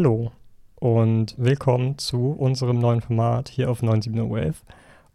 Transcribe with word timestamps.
Hallo 0.00 0.30
und 0.76 1.34
willkommen 1.38 1.98
zu 1.98 2.30
unserem 2.30 2.78
neuen 2.78 3.00
Format 3.00 3.48
hier 3.48 3.68
auf 3.68 3.80
97 3.80 4.30
Wave. 4.30 4.54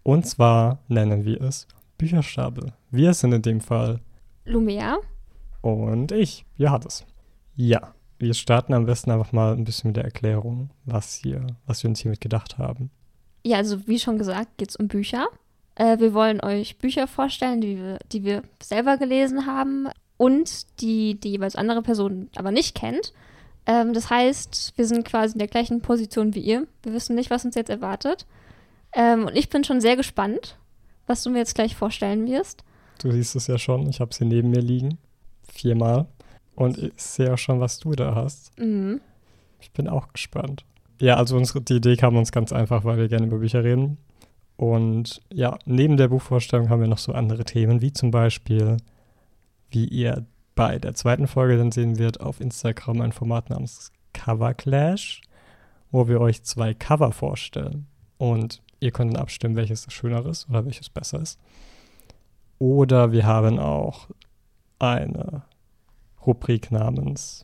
Und 0.04 0.28
zwar 0.28 0.80
nennen 0.90 1.24
wir 1.24 1.40
es 1.40 1.70
Bücherstapel. 1.98 2.74
Wir 2.92 3.14
sind 3.14 3.32
in 3.32 3.42
dem 3.42 3.62
Fall 3.62 4.02
Lumea. 4.44 4.98
und 5.62 6.12
ich, 6.12 6.44
Johannes. 6.58 7.06
Ja, 7.56 7.94
wir 8.20 8.34
starten 8.34 8.74
am 8.74 8.86
besten 8.86 9.12
einfach 9.12 9.32
mal 9.32 9.54
ein 9.54 9.64
bisschen 9.64 9.92
mit 9.92 9.96
der 9.96 10.04
Erklärung, 10.04 10.70
was 10.84 11.16
hier, 11.16 11.48
was 11.66 11.82
wir 11.82 11.90
uns 11.90 12.02
hiermit 12.02 12.20
gedacht 12.20 12.58
haben. 12.58 12.92
Ja, 13.46 13.60
also 13.60 13.88
wie 13.88 14.00
schon 14.00 14.18
gesagt, 14.18 14.58
geht 14.58 14.72
es 14.72 14.76
um 14.76 14.90
Bücher. 14.90 15.28
Äh, 15.76 16.00
wir 16.00 16.14
wollen 16.14 16.44
euch 16.44 16.78
Bücher 16.78 17.08
vorstellen, 17.08 17.62
die 17.62 17.78
wir, 17.78 18.00
die 18.12 18.26
wir 18.26 18.44
selber 18.62 18.98
gelesen 18.98 19.46
haben 19.46 19.88
und 20.18 20.82
die 20.82 21.18
die 21.18 21.30
jeweils 21.30 21.56
andere 21.56 21.82
Person 21.82 22.28
aber 22.36 22.52
nicht 22.52 22.76
kennt. 22.76 23.14
Ähm, 23.66 23.94
das 23.94 24.10
heißt, 24.10 24.74
wir 24.76 24.86
sind 24.86 25.06
quasi 25.06 25.34
in 25.34 25.40
der 25.40 25.48
gleichen 25.48 25.82
Position 25.82 26.36
wie 26.36 26.42
ihr. 26.42 26.68
Wir 26.84 26.94
wissen 26.94 27.16
nicht, 27.16 27.30
was 27.30 27.46
uns 27.46 27.56
jetzt 27.56 27.70
erwartet. 27.70 28.26
Ähm, 28.94 29.26
und 29.26 29.36
ich 29.36 29.50
bin 29.50 29.64
schon 29.64 29.82
sehr 29.82 29.96
gespannt, 29.96 30.58
was 31.08 31.24
du 31.24 31.30
mir 31.30 31.40
jetzt 31.40 31.56
gleich 31.56 31.76
vorstellen 31.76 32.28
wirst. 32.28 32.64
Du 33.00 33.12
siehst 33.12 33.36
es 33.36 33.48
ja 33.48 33.58
schon, 33.58 33.88
ich 33.90 34.00
habe 34.00 34.14
sie 34.14 34.26
neben 34.26 34.50
mir 34.50 34.62
liegen. 34.62 34.98
Viermal. 35.52 36.08
Und 36.56 36.78
ich 36.78 36.94
sehe 36.98 37.34
auch 37.34 37.38
schon, 37.38 37.60
was 37.60 37.80
du 37.80 37.94
da 37.94 38.16
hast. 38.16 38.58
Mhm. 38.60 39.02
Ich 39.60 39.72
bin 39.72 39.88
auch 39.88 40.12
gespannt. 40.14 40.66
Ja, 41.00 41.16
also 41.18 41.36
unsere, 41.38 41.62
die 41.62 41.76
Idee 41.76 41.96
kam 41.96 42.16
uns 42.16 42.32
ganz 42.32 42.54
einfach, 42.54 42.84
weil 42.86 42.98
wir 42.98 43.08
gerne 43.08 43.26
über 43.28 43.40
Bücher 43.40 43.64
reden. 43.64 43.98
Und 44.56 45.22
ja, 45.32 45.58
neben 45.66 45.98
der 45.98 46.10
Buchvorstellung 46.10 46.70
haben 46.70 46.82
wir 46.82 46.88
noch 46.88 47.00
so 47.00 47.12
andere 47.14 47.44
Themen, 47.44 47.82
wie 47.82 47.92
zum 47.92 48.12
Beispiel, 48.12 48.78
wie 49.72 49.86
ihr 49.86 50.26
bei 50.56 50.80
der 50.80 50.94
zweiten 50.94 51.28
Folge 51.28 51.58
dann 51.58 51.72
sehen 51.72 51.98
wird, 51.98 52.22
auf 52.22 52.40
Instagram 52.40 53.02
ein 53.02 53.12
Format 53.12 53.50
namens 53.50 53.92
Cover 54.14 54.54
Clash, 54.54 55.22
wo 55.92 56.08
wir 56.08 56.22
euch 56.22 56.44
zwei 56.44 56.74
Cover 56.74 57.12
vorstellen. 57.12 57.88
Und 58.18 58.62
ihr 58.80 58.92
könnt 58.92 59.14
dann 59.14 59.22
abstimmen, 59.22 59.56
welches 59.56 59.92
schöner 59.92 60.26
ist 60.26 60.50
oder 60.50 60.66
welches 60.66 60.90
besser 60.90 61.20
ist. 61.20 61.40
Oder 62.60 63.12
wir 63.12 63.26
haben 63.26 63.60
auch 63.60 64.10
eine 64.80 65.44
Rubrik 66.26 66.72
namens 66.72 67.44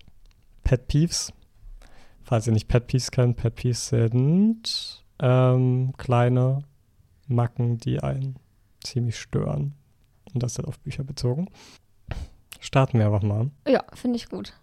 Pet 0.63 0.88
Peeves. 0.88 1.33
Falls 2.23 2.47
ihr 2.47 2.53
nicht 2.53 2.67
Pet 2.67 2.88
Peeves 2.88 3.11
kennt, 3.11 3.38
Pet 3.38 3.55
Peeves 3.55 3.88
sind 3.88 5.03
ähm, 5.19 5.94
kleine 5.97 6.63
Macken, 7.27 7.77
die 7.77 7.99
einen 7.99 8.35
ziemlich 8.83 9.19
stören. 9.19 9.75
Und 10.33 10.44
das 10.44 10.57
ist 10.57 10.66
auf 10.66 10.79
Bücher 10.79 11.03
bezogen. 11.03 11.49
Starten 12.59 12.99
wir 12.99 13.05
einfach 13.05 13.23
mal. 13.23 13.49
Ja, 13.67 13.83
finde 13.93 14.17
ich 14.17 14.29
gut. 14.29 14.53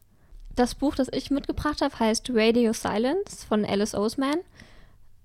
Das 0.55 0.75
Buch, 0.75 0.95
das 0.95 1.09
ich 1.13 1.31
mitgebracht 1.31 1.83
habe, 1.83 1.99
heißt 1.99 2.31
Radio 2.33 2.73
Silence 2.73 3.47
von 3.47 3.65
Alice 3.65 3.95
Oseman. 3.95 4.39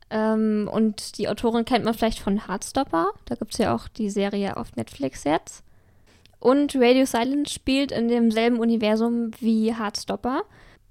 Ähm, 0.09 0.69
und 0.71 1.17
die 1.17 1.29
Autorin 1.29 1.65
kennt 1.65 1.85
man 1.85 1.93
vielleicht 1.93 2.19
von 2.19 2.47
Heartstopper. 2.47 3.11
Da 3.25 3.35
gibt 3.35 3.53
es 3.53 3.57
ja 3.57 3.73
auch 3.73 3.87
die 3.87 4.09
Serie 4.09 4.57
auf 4.57 4.75
Netflix 4.75 5.23
jetzt. 5.23 5.63
Und 6.39 6.75
Radio 6.75 7.05
Silence 7.05 7.53
spielt 7.53 7.91
in 7.91 8.07
demselben 8.07 8.59
Universum 8.59 9.31
wie 9.39 9.73
Heartstopper. 9.73 10.43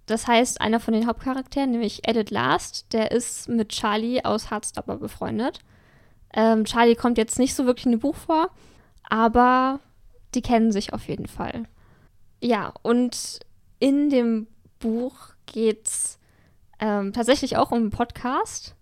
Das 0.07 0.27
heißt, 0.27 0.61
einer 0.61 0.81
von 0.81 0.95
den 0.95 1.07
Hauptcharakteren, 1.07 1.71
nämlich 1.71 2.09
Edit 2.09 2.31
Last, 2.31 2.93
der 2.93 3.13
ist 3.13 3.49
mit 3.49 3.69
Charlie 3.69 4.25
aus 4.25 4.51
Heartstopper 4.51 4.97
befreundet. 4.97 5.61
Ähm, 6.33 6.65
Charlie 6.65 6.95
kommt 6.95 7.19
jetzt 7.19 7.39
nicht 7.39 7.55
so 7.55 7.67
wirklich 7.67 7.87
in 7.87 7.93
dem 7.93 8.01
Buch 8.01 8.17
vor, 8.17 8.51
aber 9.09 9.81
die 10.35 10.43
kennen 10.43 10.73
sich 10.73 10.93
auf 10.93 11.09
jeden 11.09 11.27
Fall. 11.27 11.65
Ja, 12.43 12.73
und 12.83 13.41
in 13.79 14.11
dem 14.11 14.47
Buch 14.79 15.15
geht 15.47 15.87
es 15.87 16.19
ähm, 16.79 17.13
tatsächlich 17.13 17.57
auch 17.57 17.71
um 17.73 17.79
einen 17.79 17.91
Podcast 17.91 18.75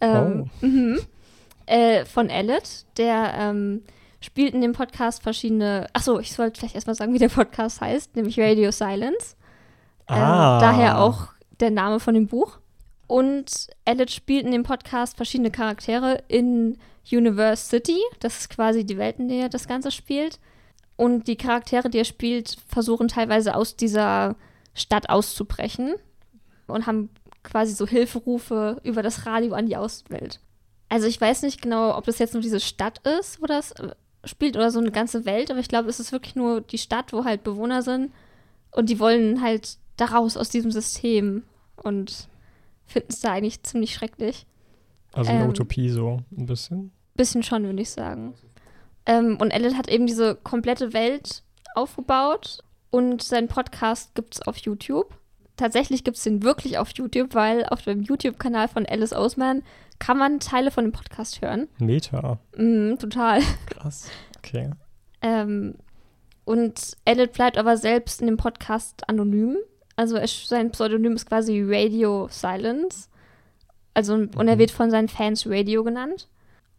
ähm, 0.00 0.50
mhm, 0.60 1.00
äh, 1.66 2.04
von 2.04 2.30
Elliot, 2.30 2.86
der 2.96 3.34
ähm, 3.38 3.82
spielt 4.20 4.54
in 4.54 4.60
dem 4.60 4.72
Podcast 4.72 5.22
verschiedene. 5.22 5.86
Achso, 5.92 6.18
ich 6.18 6.32
sollte 6.32 6.58
vielleicht 6.60 6.74
erstmal 6.74 6.94
sagen, 6.96 7.12
wie 7.12 7.18
der 7.18 7.28
Podcast 7.28 7.80
heißt, 7.80 8.16
nämlich 8.16 8.38
Radio 8.40 8.70
Silence. 8.70 9.36
Ähm, 10.08 10.16
Ah. 10.16 10.58
daher 10.60 11.00
auch 11.00 11.28
der 11.60 11.70
Name 11.70 12.00
von 12.00 12.14
dem 12.14 12.26
Buch. 12.26 12.58
Und 13.06 13.68
Elliot 13.84 14.10
spielt 14.10 14.46
in 14.46 14.52
dem 14.52 14.62
Podcast 14.62 15.16
verschiedene 15.16 15.50
Charaktere 15.50 16.22
in 16.28 16.78
Universe 17.10 17.66
City. 17.66 17.98
Das 18.20 18.38
ist 18.40 18.48
quasi 18.50 18.84
die 18.84 18.96
Welt, 18.96 19.18
in 19.18 19.28
der 19.28 19.50
das 19.50 19.68
Ganze 19.68 19.90
spielt. 19.90 20.38
Und 20.96 21.26
die 21.26 21.36
Charaktere, 21.36 21.90
die 21.90 21.98
er 21.98 22.04
spielt, 22.04 22.56
versuchen 22.68 23.08
teilweise 23.08 23.56
aus 23.56 23.76
dieser 23.76 24.36
Stadt 24.74 25.08
auszubrechen 25.08 25.94
und 26.66 26.86
haben 26.86 27.10
quasi 27.42 27.72
so 27.74 27.86
Hilferufe 27.86 28.80
über 28.84 29.02
das 29.02 29.26
Radio 29.26 29.54
an 29.54 29.66
die 29.66 29.76
Außenwelt. 29.76 30.40
Also 30.88 31.06
ich 31.06 31.20
weiß 31.20 31.42
nicht 31.42 31.60
genau, 31.60 31.96
ob 31.96 32.04
das 32.04 32.18
jetzt 32.18 32.34
nur 32.34 32.42
diese 32.42 32.60
Stadt 32.60 33.00
ist, 33.06 33.42
wo 33.42 33.46
das 33.46 33.72
äh, 33.72 33.94
spielt 34.24 34.56
oder 34.56 34.70
so 34.70 34.78
eine 34.78 34.92
ganze 34.92 35.24
Welt, 35.24 35.50
aber 35.50 35.60
ich 35.60 35.68
glaube, 35.68 35.88
es 35.88 36.00
ist 36.00 36.12
wirklich 36.12 36.36
nur 36.36 36.60
die 36.60 36.78
Stadt, 36.78 37.12
wo 37.12 37.24
halt 37.24 37.42
Bewohner 37.42 37.82
sind 37.82 38.12
und 38.70 38.88
die 38.88 39.00
wollen 39.00 39.42
halt 39.42 39.78
da 39.96 40.06
raus 40.06 40.36
aus 40.36 40.48
diesem 40.48 40.70
System 40.70 41.42
und 41.76 42.28
finden 42.86 43.08
es 43.10 43.20
da 43.20 43.32
eigentlich 43.32 43.62
ziemlich 43.62 43.94
schrecklich. 43.94 44.46
Also 45.12 45.30
eine 45.30 45.44
Ähm. 45.44 45.50
Utopie 45.50 45.88
so 45.90 46.20
ein 46.36 46.46
bisschen. 46.46 46.92
Bisschen 47.14 47.42
schon, 47.42 47.64
würde 47.64 47.82
ich 47.82 47.90
sagen. 47.90 48.34
Ähm, 49.06 49.36
und 49.40 49.50
Elliot 49.50 49.74
hat 49.76 49.88
eben 49.88 50.06
diese 50.06 50.34
komplette 50.36 50.92
Welt 50.92 51.42
aufgebaut 51.74 52.58
und 52.90 53.22
seinen 53.22 53.48
Podcast 53.48 54.14
gibt 54.14 54.34
es 54.36 54.42
auf 54.42 54.56
YouTube. 54.58 55.14
Tatsächlich 55.56 56.04
gibt 56.04 56.16
es 56.16 56.22
den 56.24 56.42
wirklich 56.42 56.78
auf 56.78 56.90
YouTube, 56.94 57.34
weil 57.34 57.64
auf 57.66 57.82
dem 57.82 58.02
YouTube-Kanal 58.02 58.68
von 58.68 58.86
Alice 58.86 59.12
Oseman 59.12 59.62
kann 59.98 60.18
man 60.18 60.40
Teile 60.40 60.70
von 60.70 60.84
dem 60.84 60.92
Podcast 60.92 61.40
hören. 61.42 61.68
Meta. 61.78 62.38
Mhm, 62.56 62.98
total. 62.98 63.40
Krass. 63.66 64.08
Okay. 64.38 64.70
Ähm, 65.22 65.76
und 66.44 66.96
Elliot 67.04 67.32
bleibt 67.32 67.56
aber 67.56 67.76
selbst 67.76 68.20
in 68.20 68.26
dem 68.26 68.36
Podcast 68.36 69.08
anonym. 69.08 69.56
Also 69.96 70.16
er, 70.16 70.26
sein 70.26 70.72
Pseudonym 70.72 71.14
ist 71.14 71.26
quasi 71.26 71.62
Radio 71.64 72.26
Silence. 72.30 73.08
Also 73.94 74.14
und 74.14 74.48
er 74.48 74.56
Mhm. 74.56 74.58
wird 74.58 74.70
von 74.72 74.90
seinen 74.90 75.08
Fans 75.08 75.46
Radio 75.48 75.84
genannt. 75.84 76.28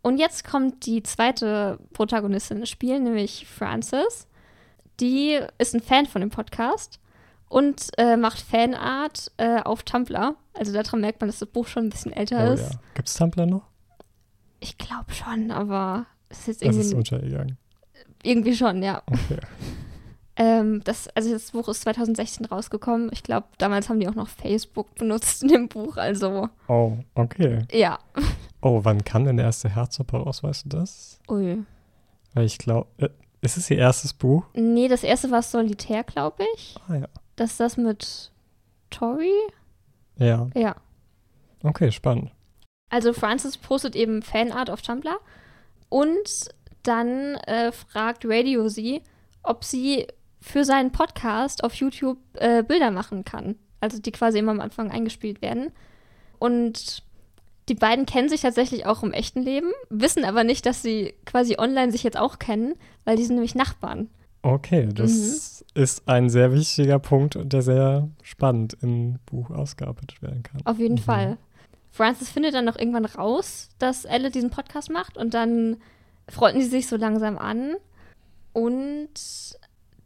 Und 0.05 0.19
jetzt 0.19 0.43
kommt 0.47 0.85
die 0.85 1.01
zweite 1.01 1.79
Protagonistin 1.93 2.59
ins 2.59 2.69
Spiel, 2.69 2.99
nämlich 2.99 3.47
Frances. 3.47 4.27
Die 4.99 5.39
ist 5.57 5.73
ein 5.73 5.81
Fan 5.81 6.05
von 6.05 6.21
dem 6.21 6.29
Podcast 6.29 6.99
und 7.49 7.89
äh, 7.97 8.16
macht 8.16 8.39
Fanart 8.39 9.31
äh, 9.38 9.61
auf 9.63 9.81
Tumblr. 9.81 10.35
Also 10.53 10.73
daran 10.73 11.01
merkt 11.01 11.21
man, 11.21 11.27
dass 11.27 11.39
das 11.39 11.49
Buch 11.49 11.66
schon 11.66 11.85
ein 11.85 11.89
bisschen 11.89 12.13
älter 12.13 12.51
Oh, 12.51 12.53
ist. 12.53 12.71
ja. 12.73 12.79
Gibt 12.93 13.07
es 13.07 13.16
Tumblr 13.16 13.47
noch? 13.47 13.63
Ich 14.59 14.77
glaube 14.77 15.11
schon, 15.11 15.49
aber 15.49 16.05
es 16.29 16.47
ist 16.47 16.47
jetzt 16.47 16.61
Das 16.61 16.67
irgendwie, 16.75 16.87
ist 16.87 16.93
untergegangen. 16.93 17.57
irgendwie 18.22 18.55
schon, 18.55 18.83
ja. 18.83 19.01
Okay. 19.07 19.39
Ähm, 20.37 20.81
das, 20.83 21.07
also 21.16 21.31
das 21.31 21.51
Buch 21.51 21.69
ist 21.69 21.83
2016 21.83 22.45
rausgekommen. 22.47 23.09
Ich 23.13 23.23
glaube, 23.23 23.47
damals 23.57 23.87
haben 23.87 24.01
die 24.01 24.07
auch 24.09 24.16
noch 24.16 24.27
Facebook 24.27 24.93
benutzt 24.95 25.43
in 25.43 25.47
dem 25.47 25.69
Buch. 25.69 25.95
Also, 25.95 26.49
Oh, 26.67 26.97
okay. 27.13 27.59
ja. 27.72 27.99
Oh, 28.68 28.80
wann 28.84 29.03
kam 29.03 29.26
denn 29.26 29.38
der 29.38 29.46
erste 29.46 29.70
Herzopper 29.70 30.18
raus, 30.18 30.42
weißt 30.42 30.66
du 30.66 30.70
das? 30.70 31.20
Ui. 31.30 31.64
Weil 32.34 32.46
ich 32.46 32.58
glaube, 32.58 32.88
äh, 32.98 33.09
ist 33.42 33.58
es 33.58 33.70
ihr 33.70 33.78
erstes 33.78 34.12
Buch? 34.12 34.44
Nee, 34.56 34.88
das 34.88 35.03
erste 35.03 35.30
war 35.30 35.44
Solitär, 35.44 36.03
glaube 36.03 36.44
ich. 36.56 36.76
Ah 36.88 36.96
ja. 36.96 37.08
Das 37.36 37.52
ist 37.52 37.59
das 37.59 37.78
mit 37.78 38.31
Tori. 38.90 39.30
Ja, 40.18 40.50
Ja. 40.56 40.78
okay, 41.62 41.92
spannend. 41.92 42.31
Also 42.90 43.14
Francis 43.14 43.56
postet 43.56 43.96
eben 43.96 44.24
Fanart 44.24 44.72
auf 44.72 44.82
Tumblr 44.82 45.20
und 45.90 46.50
dann 46.82 47.35
äh, 47.46 47.72
fragt 47.72 48.26
Radio 48.26 48.68
sie, 48.68 49.03
ob 49.44 49.64
sie 49.64 50.08
für 50.41 50.66
seinen 50.66 50.91
Podcast 50.91 51.64
auf 51.64 51.76
YouTube 51.76 52.18
äh, 52.34 52.64
Bilder 52.64 52.90
machen 52.90 53.26
kann. 53.26 53.58
Also 53.79 54.00
die 54.02 54.11
quasi 54.11 54.40
immer 54.40 54.53
am 54.53 54.59
Anfang 54.59 54.90
eingespielt 54.90 55.44
werden. 55.44 55.72
Und 56.40 57.03
die 57.70 57.76
beiden 57.76 58.06
kennen 58.06 58.29
sich 58.29 58.41
tatsächlich 58.41 58.85
auch 58.85 59.02
im 59.03 59.12
echten 59.12 59.41
Leben, 59.41 59.72
wissen 59.90 60.23
aber 60.26 60.44
nicht, 60.44 60.66
dass 60.66 60.82
sie 60.82 61.14
quasi 61.26 61.58
online 61.58 61.91
sich 61.91 62.03
jetzt 62.03 62.17
auch 62.17 62.38
kennen, 62.40 62.76
weil 63.06 63.17
die 63.17 63.23
sind 63.23 63.35
nämlich 63.35 63.56
Nachbarn. 63.56 64.09
Okay, 64.44 64.88
das 64.94 65.12
Mhm. 65.76 65.82
ist 65.82 66.08
ein 66.08 66.29
sehr 66.29 66.53
wichtiger 66.53 67.00
Punkt, 67.00 67.38
der 67.41 67.62
sehr 67.64 68.08
spannend 68.22 68.78
im 68.82 69.17
Buch 69.26 69.50
ausgearbeitet 69.50 70.22
werden 70.22 70.44
kann. 70.44 70.62
Auf 70.66 70.78
jeden 70.78 70.96
Mhm. 70.96 71.00
Fall. 71.00 71.38
Francis 71.91 72.29
findet 72.29 72.53
dann 72.53 72.66
noch 72.66 72.78
irgendwann 72.78 73.06
raus, 73.06 73.70
dass 73.79 74.06
Elle 74.06 74.29
diesen 74.29 74.50
Podcast 74.52 74.91
macht 74.91 75.18
und 75.18 75.34
dann 75.34 75.78
freunden 76.29 76.59
die 76.59 76.66
sich 76.66 76.88
so 76.88 76.97
langsam 76.97 77.38
an. 77.38 77.76
Und 78.53 79.09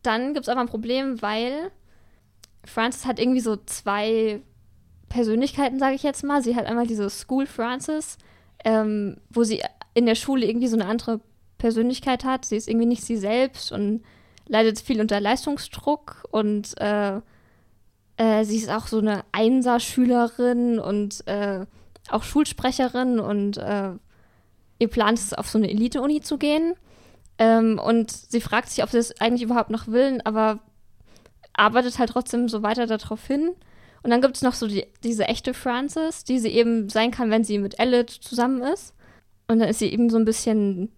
dann 0.03 0.33
gibt 0.33 0.45
es 0.45 0.49
aber 0.49 0.61
ein 0.61 0.67
Problem, 0.67 1.21
weil 1.21 1.71
Francis 2.65 3.05
hat 3.05 3.19
irgendwie 3.19 3.39
so 3.41 3.57
zwei 3.57 4.41
Persönlichkeiten, 5.09 5.79
sage 5.79 5.95
ich 5.95 6.03
jetzt 6.03 6.23
mal. 6.23 6.41
Sie 6.43 6.55
hat 6.55 6.65
einmal 6.65 6.87
diese 6.87 7.09
School 7.09 7.47
Francis, 7.47 8.17
ähm, 8.63 9.17
wo 9.29 9.43
sie 9.43 9.61
in 9.93 10.05
der 10.05 10.15
Schule 10.15 10.45
irgendwie 10.45 10.67
so 10.67 10.77
eine 10.77 10.85
andere 10.85 11.19
Persönlichkeit 11.57 12.23
hat. 12.23 12.45
Sie 12.45 12.55
ist 12.55 12.69
irgendwie 12.69 12.85
nicht 12.87 13.03
sie 13.03 13.17
selbst 13.17 13.71
und 13.71 14.03
leidet 14.47 14.79
viel 14.79 15.01
unter 15.01 15.19
Leistungsdruck 15.19 16.23
und 16.31 16.79
äh, 16.79 17.21
Äh, 18.19 18.43
sie 18.43 18.57
ist 18.57 18.69
auch 18.69 18.87
so 18.87 18.97
eine 18.99 19.23
Einser-Schülerin 19.31 20.77
und 20.77 21.25
äh, 21.25 21.65
auch 22.09 22.23
Schulsprecherin 22.23 23.17
und 23.17 23.55
äh, 23.57 23.91
ihr 24.77 24.89
Plan 24.89 25.13
ist 25.13 25.27
es, 25.27 25.33
auf 25.33 25.47
so 25.49 25.57
eine 25.57 25.69
Elite-Uni 25.69 26.19
zu 26.19 26.37
gehen. 26.37 26.75
Ähm, 27.37 27.79
und 27.79 28.11
sie 28.11 28.41
fragt 28.41 28.67
sich, 28.67 28.83
ob 28.83 28.89
sie 28.89 28.97
es 28.97 29.21
eigentlich 29.21 29.43
überhaupt 29.43 29.69
noch 29.69 29.87
will, 29.87 30.19
aber 30.25 30.59
arbeitet 31.53 31.97
halt 31.97 32.09
trotzdem 32.09 32.49
so 32.49 32.61
weiter 32.61 32.87
darauf 32.87 33.25
hin. 33.25 33.55
Und 34.03 34.11
dann 34.11 34.21
gibt 34.21 34.35
es 34.35 34.41
noch 34.41 34.53
so 34.53 34.67
die, 34.67 34.85
diese 35.03 35.25
echte 35.25 35.53
Frances, 35.53 36.23
die 36.23 36.39
sie 36.39 36.49
eben 36.49 36.89
sein 36.89 37.11
kann, 37.11 37.31
wenn 37.31 37.43
sie 37.43 37.57
mit 37.57 37.79
Elliot 37.79 38.09
zusammen 38.09 38.61
ist. 38.61 38.93
Und 39.47 39.59
dann 39.59 39.69
ist 39.69 39.79
sie 39.79 39.91
eben 39.91 40.09
so 40.09 40.17
ein 40.17 40.25
bisschen, 40.25 40.89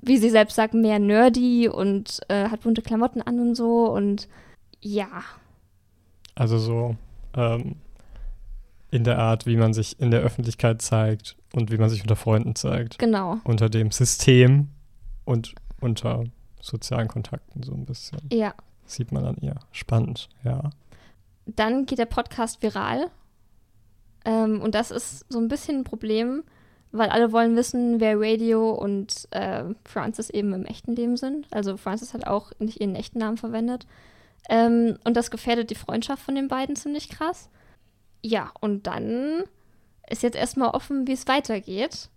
wie 0.00 0.18
sie 0.18 0.30
selbst 0.30 0.56
sagt, 0.56 0.74
mehr 0.74 0.98
nerdy 0.98 1.68
und 1.68 2.20
äh, 2.28 2.48
hat 2.48 2.62
bunte 2.62 2.82
Klamotten 2.82 3.22
an 3.22 3.40
und 3.40 3.54
so. 3.54 3.90
Und 3.90 4.28
ja. 4.80 5.22
Also 6.34 6.58
so 6.58 6.96
ähm, 7.34 7.76
in 8.90 9.04
der 9.04 9.18
Art, 9.18 9.46
wie 9.46 9.56
man 9.56 9.72
sich 9.72 9.98
in 10.00 10.10
der 10.10 10.20
Öffentlichkeit 10.20 10.82
zeigt 10.82 11.36
und 11.52 11.70
wie 11.72 11.78
man 11.78 11.88
sich 11.88 12.02
unter 12.02 12.16
Freunden 12.16 12.54
zeigt. 12.54 12.98
Genau. 12.98 13.38
Unter 13.44 13.68
dem 13.68 13.90
System 13.90 14.68
und 15.24 15.54
unter 15.80 16.24
sozialen 16.60 17.08
Kontakten 17.08 17.62
so 17.62 17.72
ein 17.72 17.84
bisschen. 17.84 18.20
Ja. 18.30 18.54
Sieht 18.86 19.12
man 19.12 19.24
an 19.24 19.36
ihr. 19.40 19.54
Spannend, 19.72 20.28
ja. 20.44 20.70
Dann 21.46 21.86
geht 21.86 21.98
der 21.98 22.06
Podcast 22.06 22.62
viral. 22.62 23.10
Ähm, 24.24 24.60
und 24.60 24.74
das 24.74 24.90
ist 24.90 25.26
so 25.28 25.38
ein 25.38 25.48
bisschen 25.48 25.78
ein 25.78 25.84
Problem, 25.84 26.44
weil 26.92 27.10
alle 27.10 27.32
wollen 27.32 27.56
wissen, 27.56 28.00
wer 28.00 28.18
Radio 28.18 28.70
und 28.70 29.28
äh, 29.32 29.64
Francis 29.84 30.30
eben 30.30 30.52
im 30.52 30.64
echten 30.64 30.94
Leben 30.94 31.16
sind. 31.16 31.46
Also 31.50 31.76
Francis 31.76 32.14
hat 32.14 32.26
auch 32.26 32.52
nicht 32.58 32.80
ihren 32.80 32.94
echten 32.94 33.18
Namen 33.18 33.36
verwendet. 33.36 33.86
Ähm, 34.48 34.98
und 35.04 35.16
das 35.16 35.30
gefährdet 35.30 35.70
die 35.70 35.74
Freundschaft 35.74 36.22
von 36.22 36.34
den 36.34 36.48
beiden 36.48 36.76
ziemlich 36.76 37.08
krass. 37.08 37.48
Ja, 38.22 38.52
und 38.60 38.86
dann 38.86 39.42
ist 40.08 40.22
jetzt 40.22 40.36
erstmal 40.36 40.70
offen, 40.70 41.06
wie 41.06 41.12
es 41.12 41.26
weitergeht. 41.26 42.08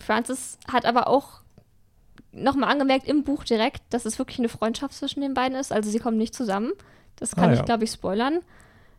Francis 0.00 0.58
hat 0.70 0.86
aber 0.86 1.06
auch 1.06 1.42
nochmal 2.34 2.70
angemerkt 2.70 3.06
im 3.08 3.24
Buch 3.24 3.44
direkt, 3.44 3.82
dass 3.90 4.04
es 4.04 4.18
wirklich 4.18 4.38
eine 4.38 4.48
Freundschaft 4.48 4.94
zwischen 4.94 5.20
den 5.20 5.34
beiden 5.34 5.56
ist. 5.58 5.72
Also 5.72 5.90
sie 5.90 5.98
kommen 5.98 6.16
nicht 6.18 6.34
zusammen. 6.34 6.72
Das 7.16 7.34
kann 7.36 7.50
Ah, 7.50 7.52
ich, 7.52 7.58
ja. 7.60 7.64
glaube 7.64 7.84
ich, 7.84 7.90
spoilern. 7.90 8.40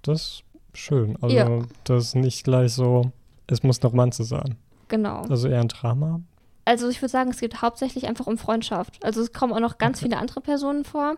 Das 0.02 0.22
ist 0.22 0.44
schön. 0.74 1.18
Also, 1.22 1.36
Ja. 1.36 1.60
das 1.84 2.04
ist 2.06 2.16
nicht 2.16 2.44
gleich 2.44 2.74
so, 2.74 3.12
es 3.48 3.64
muss 3.64 3.82
noch 3.82 3.94
Manze 3.94 4.24
sein. 4.24 4.56
Genau. 4.88 5.22
Also 5.30 5.48
eher 5.48 5.60
ein 5.62 5.68
Drama. 5.68 6.22
Also 6.64 6.90
ich 6.90 7.02
würde 7.02 7.12
sagen, 7.12 7.30
es 7.30 7.40
geht 7.40 7.62
hauptsächlich 7.62 8.08
einfach 8.08 8.28
um 8.28 8.38
Freundschaft. 8.38 9.04
Also 9.04 9.22
es 9.22 9.34
kommen 9.34 9.54
auch 9.54 9.60
noch 9.60 9.78
ganz 9.78 9.98
Okay. 10.00 10.06
viele 10.08 10.18
andere 10.20 10.42
Personen 10.42 10.84
vor. 10.86 11.16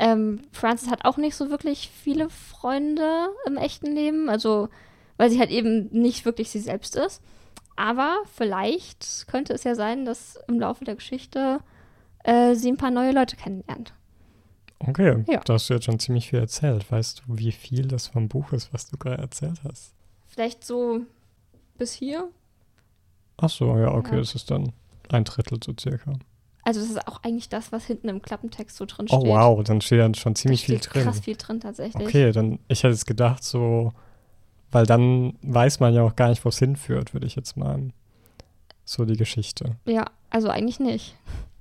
Ähm, 0.00 0.40
Frances 0.50 0.90
hat 0.90 1.04
auch 1.04 1.16
nicht 1.16 1.36
so 1.36 1.50
wirklich 1.50 1.88
viele 2.02 2.28
Freunde 2.28 3.28
im 3.46 3.56
echten 3.56 3.94
Leben, 3.94 4.28
also 4.28 4.68
weil 5.16 5.30
sie 5.30 5.38
halt 5.38 5.50
eben 5.50 5.88
nicht 5.92 6.24
wirklich 6.24 6.50
sie 6.50 6.58
selbst 6.58 6.96
ist. 6.96 7.22
Aber 7.76 8.18
vielleicht 8.32 9.26
könnte 9.28 9.52
es 9.52 9.64
ja 9.64 9.74
sein, 9.74 10.04
dass 10.04 10.38
im 10.48 10.60
Laufe 10.60 10.84
der 10.84 10.94
Geschichte 10.94 11.58
äh, 12.22 12.54
sie 12.54 12.70
ein 12.70 12.76
paar 12.76 12.90
neue 12.90 13.12
Leute 13.12 13.36
kennenlernt. 13.36 13.92
Okay, 14.78 15.24
Ja. 15.28 15.40
da 15.44 15.54
hast 15.54 15.68
du 15.70 15.74
jetzt 15.74 15.84
schon 15.84 15.98
ziemlich 15.98 16.28
viel 16.30 16.38
erzählt. 16.40 16.90
Weißt 16.90 17.20
du, 17.26 17.38
wie 17.38 17.52
viel 17.52 17.88
das 17.88 18.06
vom 18.08 18.28
Buch 18.28 18.52
ist, 18.52 18.72
was 18.72 18.86
du 18.88 18.96
gerade 18.98 19.22
erzählt 19.22 19.60
hast? 19.64 19.94
Vielleicht 20.26 20.62
so 20.64 21.00
bis 21.78 21.92
hier. 21.92 22.28
Ach 23.36 23.48
so, 23.50 23.76
ja, 23.78 23.92
okay, 23.92 24.12
Ja. 24.14 24.18
das 24.20 24.34
ist 24.34 24.50
dann 24.50 24.72
ein 25.08 25.24
Drittel 25.24 25.58
so 25.64 25.72
circa. 25.78 26.12
Also 26.62 26.80
das 26.80 26.90
ist 26.90 27.08
auch 27.08 27.22
eigentlich 27.22 27.48
das, 27.48 27.72
was 27.72 27.84
hinten 27.86 28.08
im 28.08 28.22
Klappentext 28.22 28.76
so 28.76 28.84
drin 28.86 29.06
steht. 29.08 29.18
Oh 29.20 29.26
wow, 29.26 29.62
dann 29.62 29.80
steht 29.80 30.00
dann 30.00 30.14
schon 30.14 30.32
Da 30.34 30.40
ziemlich 30.40 30.64
viel 30.64 30.78
steht 30.78 30.94
drin. 30.94 31.02
krass 31.04 31.20
viel 31.20 31.36
drin 31.36 31.60
tatsächlich. 31.60 32.06
Okay, 32.06 32.32
dann, 32.32 32.58
ich 32.68 32.82
hätte 32.82 32.94
es 32.94 33.04
gedacht, 33.04 33.42
so, 33.44 33.92
weil 34.74 34.86
dann 34.86 35.34
weiß 35.42 35.78
man 35.78 35.94
ja 35.94 36.02
auch 36.02 36.16
gar 36.16 36.28
nicht, 36.28 36.44
wo 36.44 36.48
es 36.48 36.58
hinführt, 36.58 37.14
würde 37.14 37.28
ich 37.28 37.36
jetzt 37.36 37.56
meinen. 37.56 37.92
So 38.84 39.04
die 39.04 39.16
Geschichte. 39.16 39.76
Ja, 39.86 40.04
also 40.30 40.48
eigentlich 40.48 40.80
nicht. 40.80 41.14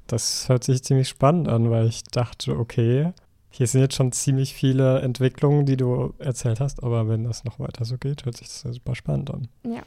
Das 0.08 0.50
hört 0.50 0.64
sich 0.64 0.84
ziemlich 0.84 1.08
spannend 1.08 1.48
an, 1.48 1.70
weil 1.70 1.88
ich 1.88 2.04
dachte, 2.04 2.58
okay, 2.58 3.14
hier 3.52 3.68
sind 3.68 3.82
jetzt 3.82 3.96
schon 3.96 4.12
ziemlich 4.12 4.56
viele 4.56 5.00
Entwicklungen, 5.02 5.68
die 5.68 5.78
du 5.78 6.16
erzählt 6.18 6.60
hast, 6.60 6.82
aber 6.84 7.08
wenn 7.08 7.24
das 7.24 7.44
noch 7.44 7.60
weiter 7.60 7.86
so 7.86 8.00
geht, 8.00 8.26
hört 8.26 8.38
sich 8.38 8.48
das 8.48 8.64
ja 8.64 8.74
super 8.74 8.96
spannend 8.96 9.32
an. 9.32 9.48
Ja. 9.64 9.84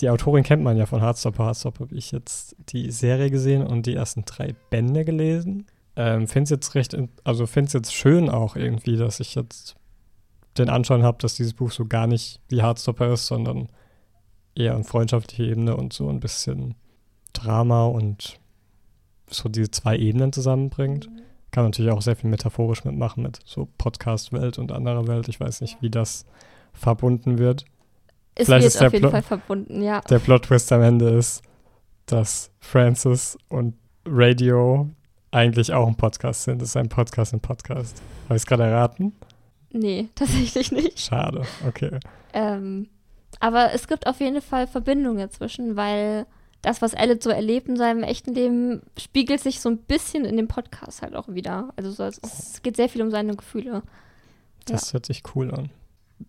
Die 0.00 0.08
Autorin 0.08 0.44
kennt 0.44 0.62
man 0.62 0.76
ja 0.76 0.86
von 0.86 1.02
Hardstopper. 1.02 1.44
Hardstopper 1.44 1.86
habe 1.86 1.94
ich 1.96 2.12
jetzt 2.12 2.54
die 2.68 2.92
Serie 2.92 3.30
gesehen 3.30 3.66
und 3.66 3.86
die 3.86 3.96
ersten 3.96 4.24
drei 4.24 4.54
Bände 4.70 5.04
gelesen. 5.04 5.66
Ähm, 5.96 6.28
finde 6.28 6.44
es 6.44 6.50
jetzt 6.50 6.74
recht, 6.76 6.96
also 7.24 7.46
finde 7.46 7.66
es 7.66 7.72
jetzt 7.72 7.92
schön 7.92 8.30
auch 8.30 8.54
irgendwie, 8.54 8.96
dass 8.96 9.18
ich 9.18 9.34
jetzt 9.34 9.74
den 10.58 10.68
Anschein 10.68 11.02
habe, 11.02 11.18
dass 11.18 11.34
dieses 11.34 11.54
Buch 11.54 11.70
so 11.70 11.86
gar 11.86 12.06
nicht 12.06 12.40
wie 12.48 12.62
Hardstopper 12.62 13.12
ist, 13.12 13.26
sondern 13.26 13.68
eher 14.54 14.74
eine 14.74 14.84
freundschaftliche 14.84 15.44
Ebene 15.44 15.76
und 15.76 15.92
so 15.92 16.08
ein 16.08 16.20
bisschen 16.20 16.74
Drama 17.32 17.86
und 17.86 18.38
so 19.30 19.48
diese 19.48 19.70
zwei 19.70 19.96
Ebenen 19.96 20.32
zusammenbringt. 20.32 21.08
Kann 21.50 21.64
natürlich 21.64 21.90
auch 21.90 22.02
sehr 22.02 22.16
viel 22.16 22.30
metaphorisch 22.30 22.84
mitmachen 22.84 23.22
mit 23.22 23.40
so 23.44 23.68
Podcast-Welt 23.78 24.58
und 24.58 24.72
anderer 24.72 25.06
Welt. 25.06 25.28
Ich 25.28 25.40
weiß 25.40 25.60
nicht, 25.62 25.80
wie 25.80 25.90
das 25.90 26.26
verbunden 26.72 27.38
wird. 27.38 27.64
Es 28.34 28.46
Vielleicht 28.46 28.64
wird 28.64 28.74
ist 28.74 28.82
auf 28.82 28.92
jeden 28.92 29.02
Plot- 29.02 29.12
Fall 29.12 29.22
verbunden, 29.22 29.82
ja. 29.82 30.00
Der 30.02 30.18
Plot-Twist 30.18 30.72
am 30.72 30.82
Ende 30.82 31.08
ist, 31.10 31.42
dass 32.06 32.50
Francis 32.60 33.36
und 33.48 33.74
Radio 34.06 34.88
eigentlich 35.30 35.72
auch 35.72 35.86
ein 35.86 35.96
Podcast 35.96 36.44
sind. 36.44 36.60
Es 36.60 36.70
ist 36.70 36.76
ein 36.76 36.88
Podcast 36.88 37.32
im 37.32 37.40
Podcast. 37.40 38.02
Habe 38.24 38.36
ich 38.36 38.42
es 38.42 38.46
gerade 38.46 38.64
erraten? 38.64 39.12
Nee, 39.72 40.08
tatsächlich 40.14 40.72
nicht. 40.72 41.00
Schade. 41.00 41.42
Okay. 41.66 41.98
Ähm, 42.32 42.88
aber 43.40 43.72
es 43.72 43.88
gibt 43.88 44.06
auf 44.06 44.20
jeden 44.20 44.40
Fall 44.40 44.66
Verbindungen 44.66 45.18
dazwischen, 45.18 45.76
weil 45.76 46.26
das, 46.62 46.80
was 46.80 46.94
Elliot 46.94 47.22
so 47.22 47.30
erlebt 47.30 47.68
in 47.68 47.76
seinem 47.76 48.04
echten 48.04 48.34
Leben, 48.34 48.82
spiegelt 48.96 49.40
sich 49.40 49.60
so 49.60 49.68
ein 49.68 49.78
bisschen 49.78 50.24
in 50.24 50.36
dem 50.36 50.48
Podcast 50.48 51.02
halt 51.02 51.16
auch 51.16 51.28
wieder. 51.28 51.70
Also 51.76 51.90
so, 51.90 52.04
es, 52.04 52.20
es 52.22 52.62
geht 52.62 52.76
sehr 52.76 52.88
viel 52.88 53.02
um 53.02 53.10
seine 53.10 53.34
Gefühle. 53.34 53.82
Das 54.66 54.92
hört 54.92 55.06
sich 55.06 55.22
cool 55.34 55.52
an. 55.52 55.70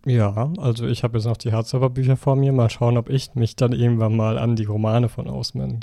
Ja, 0.06 0.51
also 0.57 0.88
ich 0.88 1.04
habe 1.04 1.18
jetzt 1.18 1.25
noch 1.25 1.38
die 1.38 1.54
Hardstopper-Bücher 1.54 2.18
vor 2.18 2.36
mir. 2.36 2.51
Mal 2.51 2.72
schauen, 2.72 2.98
ob 2.98 3.10
ich 3.10 3.36
mich 3.36 3.56
dann 3.56 3.74
irgendwann 3.74 4.16
mal 4.16 4.39
an 4.39 4.56
die 4.56 4.66
Romane 4.66 5.07
von 5.07 5.28
Ausman 5.28 5.81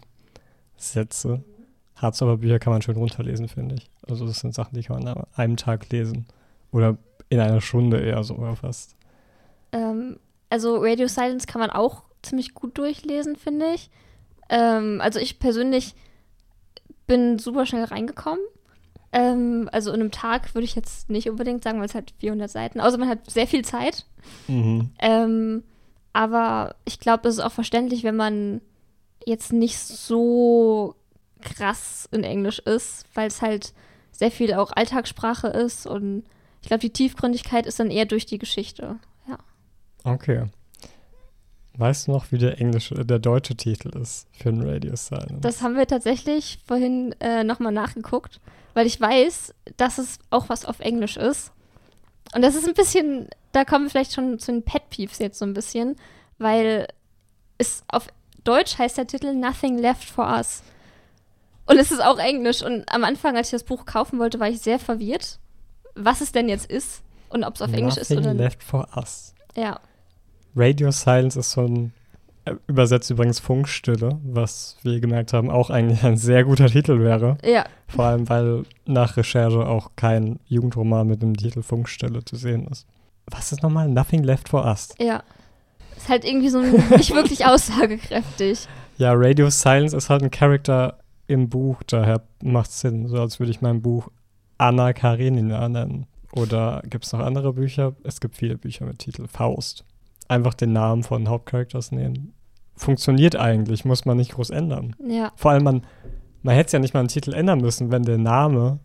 setze. 0.77 1.45
Hardstopper-Bücher 1.97 2.59
kann 2.59 2.73
man 2.73 2.83
schön 2.83 2.97
runterlesen, 2.97 3.49
finde 3.49 3.77
ich. 3.77 3.91
Also 4.09 4.27
das 4.27 4.41
sind 4.41 4.53
Sachen, 4.53 4.75
die 4.75 4.83
kann 4.83 5.03
man 5.03 5.17
an 5.17 5.27
einem 5.37 5.57
Tag 5.57 5.89
lesen. 5.91 6.27
Oder 6.73 6.99
in 7.31 7.41
einer 7.41 7.61
Stunde 7.61 8.01
eher 8.01 8.23
sogar 8.23 8.57
fast. 8.57 8.97
Ähm, 9.73 10.19
also 10.51 10.77
Radio 10.77 11.09
Silence 11.09 11.47
kann 11.47 11.61
man 11.61 11.71
auch 11.71 12.03
ziemlich 12.23 12.53
gut 12.53 12.77
durchlesen, 12.77 13.37
finde 13.37 13.73
ich. 13.75 13.89
Ähm, 14.51 15.01
also 15.01 15.19
ich 15.19 15.39
persönlich 15.39 15.95
bin 17.07 17.39
super 17.39 17.65
schnell 17.65 17.85
reingekommen. 17.85 18.45
Ähm, 19.13 19.69
also 19.73 19.93
in 19.93 20.01
einem 20.01 20.11
Tag 20.11 20.55
würde 20.55 20.65
ich 20.65 20.75
jetzt 20.75 21.09
nicht 21.09 21.31
unbedingt 21.31 21.63
sagen, 21.63 21.79
weil 21.79 21.87
es 21.87 21.95
hat 21.95 22.13
400 22.19 22.51
Seiten. 22.51 22.81
Außer 22.81 22.99
man 22.99 23.09
hat 23.09 23.31
sehr 23.31 23.47
viel 23.47 23.65
Zeit. 23.65 24.07
Mhm. 24.49 24.91
Ähm, 24.99 25.65
aber 26.13 26.75
ich 26.85 26.99
glaube, 26.99 27.29
es 27.29 27.37
ist 27.37 27.41
auch 27.41 27.53
verständlich, 27.53 28.03
wenn 28.03 28.17
man 28.17 28.61
jetzt 29.25 29.53
nicht 29.53 29.79
so 29.79 30.97
krass 31.41 32.09
in 32.11 32.25
Englisch 32.25 32.59
ist, 32.59 33.07
weil 33.15 33.29
es 33.29 33.41
halt 33.41 33.73
sehr 34.11 34.31
viel 34.31 34.53
auch 34.55 34.73
Alltagssprache 34.73 35.49
ist 35.49 35.87
und 35.87 36.25
ich 36.63 36.69
glaube, 36.69 36.81
die 36.81 36.91
Tiefgründigkeit 36.91 37.67
ist 37.67 37.81
dann 37.81 37.91
eher 37.91 38.07
durch 38.07 38.27
die 38.27 38.39
Geschichte. 38.39 38.99
Ja. 39.29 39.39
Okay. 40.05 40.47
Weißt 41.77 42.07
du 42.09 42.13
noch, 42.13 42.31
wie 42.31 42.39
der 42.39 42.61
englische, 42.61 43.07
der 43.07 43.19
deutsche 43.19 43.57
Titel 43.57 43.97
ist 43.97 44.27
für 44.33 44.51
ein 44.51 44.61
Radio 44.63 44.97
Silence? 44.97 45.41
Das 45.41 45.63
haben 45.63 45.77
wir 45.77 45.87
tatsächlich 45.87 46.59
vorhin 46.67 47.15
äh, 47.21 47.45
nochmal 47.45 47.73
nachgeguckt, 47.73 48.41
weil 48.75 48.87
ich 48.87 49.01
weiß, 49.01 49.55
dass 49.77 49.99
es 49.99 50.19
auch 50.29 50.49
was 50.49 50.65
auf 50.65 50.81
Englisch 50.81 51.17
ist. 51.17 51.53
Und 52.35 52.43
das 52.43 52.55
ist 52.55 52.69
ein 52.69 52.75
bisschen, 52.75 53.29
da 53.53 53.65
kommen 53.65 53.87
wir 53.87 53.91
vielleicht 53.91 54.13
schon 54.13 54.39
zu 54.39 54.53
den 54.53 54.63
Pet 54.63 54.91
Peeves 54.91 55.19
jetzt 55.19 55.39
so 55.39 55.45
ein 55.45 55.55
bisschen, 55.55 55.97
weil 56.39 56.87
es 57.59 57.83
auf 57.89 58.09
Deutsch 58.45 58.79
heißt 58.79 58.99
der 58.99 59.07
Titel 59.07 59.35
Nothing 59.35 59.79
Left 59.79 60.05
for 60.05 60.27
Us. 60.27 60.63
Und 61.67 61.79
es 61.79 61.93
ist 61.93 62.03
auch 62.03 62.19
Englisch. 62.19 62.63
Und 62.63 62.93
am 62.93 63.05
Anfang, 63.05 63.37
als 63.37 63.49
ich 63.49 63.53
das 63.53 63.65
Buch 63.65 63.87
kaufen 63.87 64.19
wollte, 64.19 64.41
war 64.41 64.49
ich 64.49 64.61
sehr 64.61 64.79
verwirrt, 64.79 65.39
was 66.05 66.21
es 66.21 66.33
denn 66.33 66.49
jetzt 66.49 66.67
ist 66.71 67.03
und 67.29 67.45
ob 67.45 67.55
es 67.55 67.63
auf 67.63 67.73
Englisch 67.73 67.97
ist 67.97 68.11
Nothing 68.11 68.25
oder 68.25 68.35
nicht. 68.35 68.43
left 68.43 68.63
for 68.63 68.89
us. 68.97 69.35
Ja, 69.57 69.81
Radio 70.57 70.91
Silence 70.91 71.39
ist 71.39 71.53
so 71.53 71.63
ein, 71.67 71.93
äh, 72.45 72.55
übersetzt 72.67 73.11
übrigens 73.11 73.39
Funkstille, 73.41 74.19
was 74.25 74.77
wir 74.83 74.99
gemerkt 75.01 75.33
haben, 75.33 75.51
auch 75.51 75.71
eigentlich 75.71 76.03
ein 76.05 76.17
sehr 76.17 76.45
guter 76.45 76.67
Titel 76.67 76.99
wäre. 77.01 77.39
ja, 77.45 77.65
Vor 77.89 78.05
allem, 78.07 78.29
weil 78.29 78.65
nach 78.87 79.17
Recherche 79.17 79.67
auch 79.67 79.91
kein 79.97 80.41
Jugendroman 80.47 81.07
mit 81.07 81.23
dem 81.23 81.37
Titel 81.37 81.63
Funkstille 81.63 82.25
zu 82.25 82.37
sehen 82.37 82.67
ist. 82.69 82.87
Was 83.27 83.53
ist 83.53 83.63
nochmal? 83.63 83.89
Nothing 83.89 84.23
left 84.25 84.49
for 84.49 84.65
us. 84.65 84.89
ja. 84.99 85.23
Ist 85.97 86.09
halt 86.09 86.25
irgendwie 86.25 86.49
so 86.49 86.59
ein, 86.61 86.73
nicht 86.97 87.15
wirklich 87.15 87.45
aussagekräftig. 87.47 88.67
Ja, 88.97 89.13
Radio 89.15 89.51
Silence 89.51 89.95
ist 89.95 90.09
halt 90.09 90.23
ein 90.23 90.31
Charakter 90.31 90.99
im 91.27 91.49
Buch, 91.51 91.83
daher 91.87 92.23
macht 92.43 92.73
Sinn, 92.73 93.07
so 93.07 93.21
als 93.21 93.39
würde 93.39 93.51
ich 93.53 93.61
mein 93.61 93.83
Buch 93.83 94.09
Anna 94.61 94.93
Karenina 94.93 95.69
nennen. 95.69 96.07
Oder 96.33 96.83
gibt 96.89 97.05
es 97.05 97.13
noch 97.13 97.21
andere 97.21 97.55
Bücher? 97.55 97.95
Es 98.05 98.21
gibt 98.21 98.37
viele 98.37 98.57
Bücher 98.59 98.85
mit 98.85 98.99
Titel 98.99 99.27
Faust. 99.27 99.85
Einfach 100.29 100.55
den 100.55 100.73
Namen 100.73 101.03
von 101.03 101.29
Hauptcharakters 101.29 101.91
nehmen. 101.93 102.35
Funktioniert 102.77 103.37
eigentlich, 103.37 103.85
muss 103.85 104.05
man 104.05 104.17
nicht 104.19 104.33
groß 104.33 104.51
ändern. 104.51 104.95
Ja. 105.07 105.33
Vor 105.35 105.51
allem, 105.51 105.65
man, 105.65 105.87
man 106.43 106.55
hätte 106.55 106.75
ja 106.75 106.79
nicht 106.79 106.95
mal 106.95 107.01
einen 107.01 107.09
Titel 107.09 107.33
ändern 107.33 107.61
müssen, 107.61 107.91
wenn 107.91 108.05
der 108.05 108.19
Name, 108.19 108.79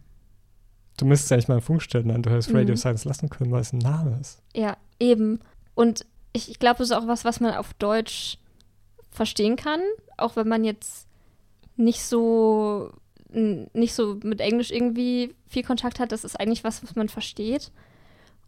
du 0.98 1.06
müsstest 1.06 1.32
ja 1.32 1.38
nicht 1.38 1.50
mal 1.50 1.56
einen 1.56 1.62
Funkstellen 1.62 2.08
nennen, 2.08 2.24
du 2.24 2.32
hättest 2.32 2.50
Mhm. 2.50 2.58
Radio 2.58 2.76
Science 2.76 3.06
lassen 3.06 3.30
können, 3.30 3.52
weil 3.52 3.62
es 3.62 3.74
ein 3.74 3.80
Name 3.80 4.18
ist. 4.20 4.42
Ja, 4.56 4.78
eben. 5.00 5.40
Und 5.76 6.06
ich, 6.34 6.50
ich 6.50 6.58
glaube, 6.60 6.80
das 6.80 6.90
ist 6.90 6.96
auch 6.96 7.08
was, 7.08 7.26
was 7.26 7.40
man 7.42 7.54
auf 7.54 7.74
Deutsch 7.76 8.38
verstehen 9.12 9.56
kann, 9.56 9.82
auch 10.18 10.36
wenn 10.36 10.48
man 10.48 10.64
jetzt 10.64 11.08
nicht 11.78 12.02
so 12.02 12.92
nicht 13.30 13.94
so 13.94 14.20
mit 14.24 14.40
Englisch 14.40 14.72
irgendwie 14.72 15.36
viel 15.48 15.64
Kontakt 15.64 16.00
hat. 16.00 16.12
Das 16.12 16.24
ist 16.24 16.40
eigentlich 16.40 16.64
was, 16.64 16.84
was 16.84 16.96
man 16.96 17.10
versteht. 17.10 17.72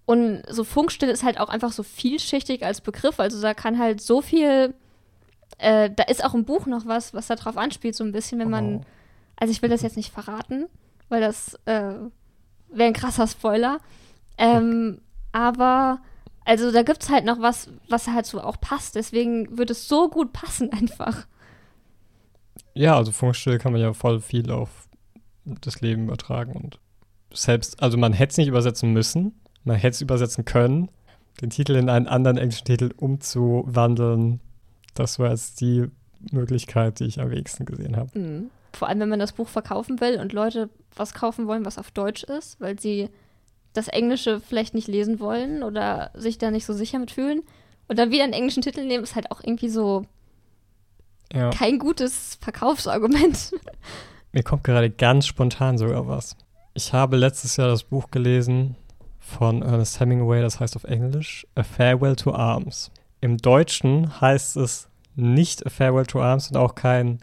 Und 0.06 0.44
so 0.50 0.64
Funkstille 0.64 1.12
ist 1.12 1.24
halt 1.24 1.40
auch 1.40 1.50
einfach 1.50 1.74
so 1.74 1.84
vielschichtig 1.84 2.64
als 2.66 2.82
Begriff. 2.82 3.20
Also 3.20 3.42
da 3.42 3.54
kann 3.54 3.78
halt 3.78 4.02
so 4.02 4.22
viel. 4.22 4.74
Äh, 5.58 5.90
da 5.90 6.04
ist 6.04 6.24
auch 6.24 6.34
im 6.34 6.46
Buch 6.46 6.66
noch 6.66 6.86
was, 6.86 7.14
was 7.14 7.28
da 7.28 7.36
drauf 7.36 7.58
anspielt, 7.58 7.96
so 7.96 8.04
ein 8.04 8.12
bisschen, 8.12 8.40
wenn 8.40 8.50
man. 8.50 8.78
Oh. 8.78 8.82
Also 9.36 9.52
ich 9.52 9.62
will 9.62 9.70
das 9.70 9.82
jetzt 9.82 9.98
nicht 9.98 10.14
verraten, 10.14 10.68
weil 11.10 11.22
das 11.22 11.56
äh, 11.66 11.94
wäre 12.70 12.88
ein 12.88 12.94
krasser 12.94 13.28
Spoiler. 13.28 13.80
Ähm, 14.38 15.02
aber 15.32 16.00
also 16.46 16.72
da 16.72 16.82
gibt 16.84 17.04
es 17.04 17.10
halt 17.10 17.26
noch 17.26 17.42
was, 17.42 17.70
was 17.90 18.08
halt 18.08 18.26
so 18.26 18.40
auch 18.42 18.60
passt. 18.62 18.96
Deswegen 18.96 19.58
würde 19.58 19.74
es 19.74 19.90
so 19.90 20.10
gut 20.10 20.32
passen 20.32 20.72
einfach. 20.72 21.28
Ja, 22.78 22.96
also 22.96 23.12
Funkstille 23.12 23.58
kann 23.58 23.72
man 23.72 23.82
ja 23.82 23.94
voll 23.94 24.20
viel 24.20 24.52
auf 24.52 24.88
das 25.46 25.82
Leben 25.82 26.06
übertragen 26.06 26.54
und 26.54 26.80
selbst, 27.34 27.82
also 27.82 27.98
man 27.98 28.14
hätte 28.14 28.32
es 28.32 28.38
nicht 28.38 28.48
übersetzen 28.48 28.94
müssen, 28.94 29.40
man 29.64 29.78
hätte 29.78 29.96
es 29.96 30.02
übersetzen 30.02 30.46
können, 30.46 30.90
den 31.42 31.50
Titel 31.50 31.76
in 31.76 31.90
einen 31.90 32.08
anderen 32.08 32.38
englischen 32.38 32.66
Titel 32.66 32.92
umzuwandeln. 32.96 34.40
Das 34.94 35.20
war 35.20 35.32
jetzt 35.32 35.62
die 35.62 35.86
Möglichkeit, 36.32 37.00
die 37.00 37.06
ich 37.06 37.20
am 37.20 37.32
wenigsten 37.32 37.66
gesehen 37.66 37.96
habe. 37.96 38.18
Mhm. 38.18 38.50
Vor 38.74 38.88
allem, 38.88 39.00
wenn 39.00 39.10
man 39.10 39.20
das 39.20 39.34
Buch 39.34 39.48
verkaufen 39.48 40.00
will 40.00 40.20
und 40.20 40.34
Leute 40.34 40.70
was 40.96 41.14
kaufen 41.14 41.48
wollen, 41.48 41.66
was 41.66 41.78
auf 41.78 41.92
Deutsch 41.92 42.24
ist, 42.24 42.60
weil 42.60 42.80
sie 42.80 43.10
das 43.74 43.88
Englische 43.88 44.40
vielleicht 44.40 44.74
nicht 44.74 44.88
lesen 44.88 45.20
wollen 45.20 45.64
oder 45.64 46.12
sich 46.14 46.38
da 46.38 46.52
nicht 46.52 46.66
so 46.66 46.74
sicher 46.74 47.00
mitfühlen. 47.00 47.44
Und 47.88 47.98
dann 47.98 48.12
wieder 48.12 48.24
einen 48.24 48.34
englischen 48.34 48.64
Titel 48.64 48.86
nehmen, 48.86 49.04
ist 49.04 49.16
halt 49.16 49.32
auch 49.32 49.42
irgendwie 49.44 49.70
so 49.70 50.06
Ja. 51.34 51.50
kein 51.50 51.80
gutes 51.80 52.38
Verkaufsargument. 52.42 53.52
Mir 54.32 54.44
kommt 54.44 54.64
gerade 54.64 54.90
ganz 54.90 55.26
spontan 55.26 55.78
sogar 55.78 56.08
was. 56.08 56.36
Ich 56.74 56.94
habe 56.94 57.18
letztes 57.18 57.58
Jahr 57.58 57.68
das 57.70 57.84
Buch 57.84 58.12
gelesen 58.12 58.76
von 59.20 59.62
Ernest 59.62 60.00
Hemingway, 60.00 60.42
das 60.42 60.60
heißt 60.60 60.76
auf 60.76 60.84
Englisch 60.84 61.46
A 61.56 61.64
Farewell 61.64 62.16
to 62.16 62.34
Arms. 62.34 62.92
Im 63.20 63.38
Deutschen 63.38 64.22
heißt 64.22 64.58
es 64.58 64.88
nicht 65.16 65.66
A 65.66 65.70
Farewell 65.70 66.06
to 66.06 66.22
Arms 66.22 66.50
und 66.50 66.58
auch 66.58 66.76
kein 66.76 67.20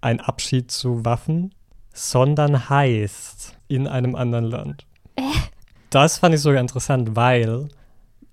ein 0.00 0.20
Abschied 0.20 0.70
zu 0.70 1.04
Waffen, 1.04 1.54
sondern 1.92 2.68
heißt 2.68 3.56
in 3.68 3.86
einem 3.86 4.14
anderen 4.14 4.44
Land. 4.44 4.86
Das 5.90 6.18
fand 6.18 6.34
ich 6.34 6.40
sogar 6.40 6.60
interessant, 6.60 7.16
weil 7.16 7.68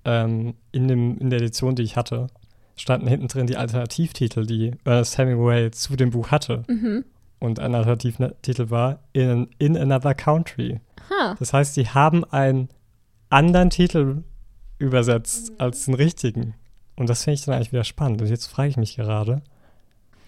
ähm, 0.05 0.55
in, 0.71 0.87
dem, 0.87 1.17
in 1.17 1.29
der 1.29 1.39
Edition, 1.39 1.75
die 1.75 1.83
ich 1.83 1.95
hatte, 1.95 2.27
standen 2.75 3.07
hinten 3.07 3.27
drin 3.27 3.47
die 3.47 3.57
Alternativtitel, 3.57 4.45
die 4.45 4.71
Ernest 4.83 5.17
Hemingway 5.17 5.71
zu 5.71 5.95
dem 5.95 6.11
Buch 6.11 6.31
hatte. 6.31 6.63
mhm. 6.67 7.05
Und 7.39 7.59
ein 7.59 7.75
Alternativtitel 7.75 8.69
war 8.69 8.99
In, 9.11 9.49
in 9.57 9.77
Another 9.77 10.13
Country. 10.13 10.79
Ha. 11.09 11.35
Das 11.37 11.51
heißt, 11.51 11.75
die 11.75 11.89
haben 11.89 12.23
einen 12.23 12.69
anderen 13.29 13.69
Titel 13.69 14.23
übersetzt 14.77 15.51
als 15.57 15.83
den 15.83 15.93
richtigen. 15.93 16.55
Und 16.95 17.09
das 17.09 17.23
finde 17.23 17.35
ich 17.35 17.45
dann 17.45 17.55
eigentlich 17.55 17.73
wieder 17.73 17.83
spannend. 17.83 18.21
Und 18.21 18.29
jetzt 18.29 18.47
frage 18.47 18.69
ich 18.69 18.77
mich 18.77 18.95
gerade, 18.95 19.41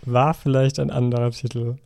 war 0.03 0.33
vielleicht 0.33 0.77
ein 0.79 0.91
anderer 0.91 1.31
Titel 1.31 1.77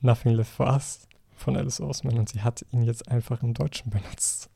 Nothing 0.00 0.32
Left 0.32 0.50
for 0.50 0.66
Us 0.66 1.06
von 1.36 1.56
Alice 1.56 1.80
Oseman 1.80 2.18
und 2.18 2.28
sie 2.28 2.40
hat 2.40 2.64
ihn 2.72 2.82
jetzt 2.82 3.08
einfach 3.08 3.42
im 3.42 3.54
Deutschen 3.54 3.90
benutzt. 3.90 4.48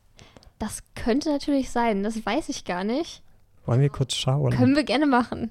Das 0.59 0.83
könnte 0.95 1.31
natürlich 1.31 1.71
sein, 1.71 2.03
das 2.03 2.25
weiß 2.25 2.49
ich 2.49 2.65
gar 2.65 2.85
nicht. 2.85 3.23
Wollen 3.67 3.81
wir 3.81 3.91
kurz 3.91 4.15
schauen? 4.15 4.53
Können 4.53 4.77
wir 4.77 4.85
gerne 4.85 5.07
machen. 5.07 5.51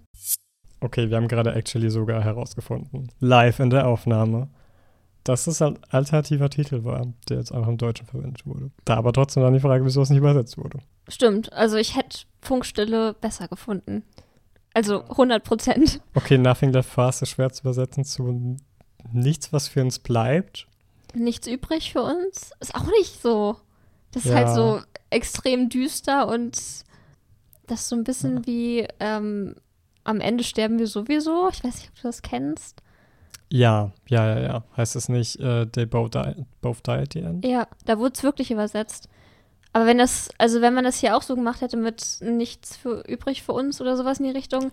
Okay, 0.81 1.09
wir 1.09 1.17
haben 1.17 1.27
gerade 1.27 1.53
actually 1.53 1.89
sogar 1.89 2.23
herausgefunden, 2.23 3.11
live 3.19 3.59
in 3.59 3.69
der 3.69 3.87
Aufnahme, 3.87 4.49
dass 5.23 5.47
es 5.47 5.61
ein 5.61 5.79
alternativer 5.89 6.49
Titel 6.49 6.83
war, 6.83 7.07
der 7.29 7.37
jetzt 7.37 7.51
einfach 7.51 7.67
im 7.69 7.77
Deutschen 7.77 8.05
verwendet 8.05 8.45
wurde. 8.45 8.71
Da 8.85 8.95
aber 8.97 9.11
trotzdem 9.13 9.41
dann 9.43 9.53
die 9.53 9.59
Frage, 9.59 9.83
wieso 9.85 10.01
es 10.01 10.09
nicht 10.09 10.19
übersetzt 10.19 10.57
wurde. 10.57 10.79
Stimmt, 11.07 11.51
also 11.53 11.77
ich 11.77 11.95
hätte 11.95 12.19
Funkstille 12.41 13.13
besser 13.13 13.47
gefunden. 13.47 14.03
Also 14.73 15.03
100 15.05 15.43
Prozent. 15.43 16.01
Okay, 16.13 16.37
Nothing 16.37 16.71
Left 16.73 16.97
Us 16.97 17.21
ist 17.21 17.29
schwer 17.29 17.49
zu 17.51 17.61
übersetzen 17.63 18.03
zu 18.03 18.57
nichts, 19.11 19.51
was 19.53 19.67
für 19.67 19.81
uns 19.81 19.99
bleibt. 19.99 20.67
Nichts 21.13 21.47
übrig 21.47 21.93
für 21.93 22.01
uns. 22.03 22.51
Ist 22.59 22.75
auch 22.75 22.85
nicht 22.99 23.21
so. 23.21 23.55
Das 24.11 24.25
ist 24.25 24.31
Ja. 24.31 24.37
halt 24.37 24.49
so 24.49 24.81
extrem 25.09 25.69
düster 25.69 26.27
und 26.27 26.59
das 27.67 27.81
ist 27.81 27.89
so 27.89 27.95
ein 27.95 28.03
bisschen 28.03 28.45
wie 28.45 28.87
ähm, 28.99 29.55
am 30.03 30.19
Ende 30.21 30.43
sterben 30.43 30.77
wir 30.79 30.87
sowieso. 30.87 31.49
Ich 31.51 31.63
weiß 31.63 31.75
nicht, 31.75 31.89
ob 31.89 31.95
du 31.95 32.01
das 32.03 32.21
kennst. 32.21 32.81
Ja, 33.51 33.91
ja, 34.07 34.27
ja, 34.27 34.39
ja. 34.41 34.63
Heißt 34.75 34.95
es 34.95 35.07
nicht, 35.09 35.39
äh, 35.39 35.65
they 35.67 35.85
both 35.85 36.15
die, 36.15 36.45
both 36.61 36.85
die 36.85 36.91
at 36.91 37.13
the 37.13 37.19
end? 37.19 37.45
Ja, 37.45 37.67
da 37.85 37.97
wurde 37.99 38.13
es 38.15 38.23
wirklich 38.23 38.51
übersetzt. 38.51 39.07
Aber 39.73 39.85
wenn 39.85 39.97
das, 39.97 40.29
also 40.37 40.61
wenn 40.61 40.73
man 40.73 40.83
das 40.83 40.99
hier 40.99 41.15
auch 41.17 41.21
so 41.21 41.35
gemacht 41.35 41.61
hätte 41.61 41.77
mit 41.77 42.17
nichts 42.21 42.77
für 42.77 43.01
übrig 43.07 43.43
für 43.43 43.51
uns 43.53 43.81
oder 43.81 43.97
sowas 43.97 44.19
in 44.19 44.25
die 44.25 44.31
Richtung, 44.31 44.71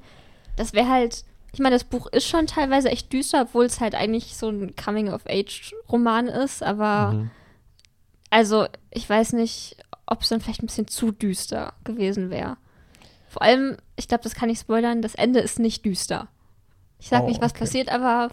das 0.56 0.72
wäre 0.74 0.88
halt, 0.88 1.24
ich 1.52 1.58
meine, 1.60 1.74
das 1.74 1.84
Buch 1.84 2.06
ist 2.06 2.26
schon 2.28 2.46
teilweise 2.46 2.88
echt 2.88 3.12
düster, 3.12 3.42
obwohl 3.42 3.64
es 3.64 3.80
halt 3.80 3.94
eigentlich 3.94 4.36
so 4.36 4.48
ein 4.48 4.74
Coming-of-Age-Roman 4.76 6.28
ist, 6.28 6.62
aber 6.62 7.12
Mhm. 7.12 7.30
also 8.30 8.66
ich 8.90 9.08
weiß 9.08 9.32
nicht, 9.34 9.76
ob 10.06 10.22
es 10.22 10.28
dann 10.28 10.40
vielleicht 10.40 10.62
ein 10.62 10.66
bisschen 10.66 10.88
zu 10.88 11.10
düster 11.10 11.74
gewesen 11.84 12.30
wäre. 12.30 12.56
Vor 13.32 13.40
allem, 13.40 13.78
ich 13.96 14.08
glaube, 14.08 14.22
das 14.24 14.34
kann 14.34 14.50
ich 14.50 14.58
spoilern, 14.58 15.00
das 15.00 15.14
Ende 15.14 15.40
ist 15.40 15.58
nicht 15.58 15.86
düster. 15.86 16.28
Ich 16.98 17.08
sag 17.08 17.22
Oh, 17.22 17.26
nicht, 17.28 17.40
was 17.40 17.52
okay. 17.52 17.60
passiert, 17.60 17.88
aber 17.90 18.28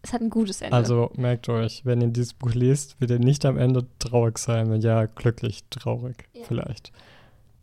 es 0.00 0.14
hat 0.14 0.22
ein 0.22 0.30
gutes 0.30 0.62
Ende. 0.62 0.74
Also 0.74 1.10
merkt 1.16 1.50
euch, 1.50 1.84
wenn 1.84 2.00
ihr 2.00 2.08
dieses 2.08 2.32
Buch 2.32 2.52
liest, 2.54 2.98
wird 2.98 3.10
ihr 3.10 3.18
nicht 3.18 3.44
am 3.44 3.58
Ende 3.58 3.84
traurig 3.98 4.38
sein, 4.38 4.70
wenn 4.70 4.80
ja, 4.80 5.04
glücklich 5.04 5.64
traurig 5.68 6.28
Ja. 6.32 6.44
vielleicht. 6.48 6.92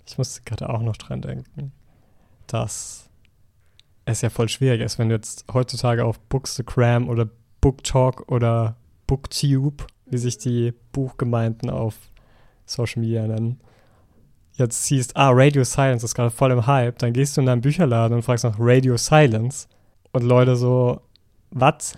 Ich 0.05 0.19
musste 0.19 0.43
gerade 0.43 0.69
auch 0.69 0.83
noch 0.83 0.95
dran 0.95 1.21
denken, 1.23 1.71
dass 2.45 3.09
es 4.05 4.21
ja 4.21 4.29
voll 4.29 4.47
schwierig 4.47 4.81
ist, 4.81 4.99
wenn 4.99 5.09
du 5.09 5.15
jetzt 5.15 5.45
heutzutage 5.51 6.05
auf 6.05 6.19
Bookstagram 6.19 7.09
oder 7.09 7.27
BookTalk 7.61 8.31
oder 8.31 8.75
BookTube, 9.07 9.87
wie 10.05 10.17
sich 10.19 10.37
die 10.37 10.73
Buchgemeinden 10.91 11.71
auf 11.71 11.95
Social 12.67 13.01
Media 13.01 13.25
nennen, 13.27 13.59
jetzt 14.59 14.85
siehst, 14.85 15.15
ah, 15.17 15.31
Radio 15.31 15.63
Silence 15.63 16.05
ist 16.05 16.15
gerade 16.15 16.29
voll 16.29 16.51
im 16.51 16.67
Hype, 16.67 16.99
dann 16.99 17.13
gehst 17.13 17.35
du 17.35 17.41
in 17.41 17.47
deinen 17.47 17.61
Bücherladen 17.61 18.15
und 18.15 18.23
fragst 18.23 18.43
nach 18.43 18.55
Radio 18.59 18.97
Silence 18.97 19.67
und 20.11 20.23
Leute 20.23 20.55
so, 20.55 21.01
was? 21.51 21.93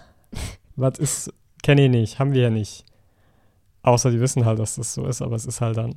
Was 0.76 0.98
ist, 1.00 1.34
kenne 1.64 1.86
ich 1.86 1.92
nicht, 1.92 2.20
haben 2.20 2.34
wir 2.34 2.44
ja 2.44 2.50
nicht. 2.50 2.86
Außer 3.84 4.12
die 4.12 4.20
wissen 4.20 4.46
halt, 4.46 4.60
dass 4.60 4.76
das 4.76 4.94
so 4.94 5.06
ist, 5.06 5.22
aber 5.22 5.36
es 5.36 5.46
ist 5.46 5.62
halt 5.62 5.78
dann. 5.78 5.96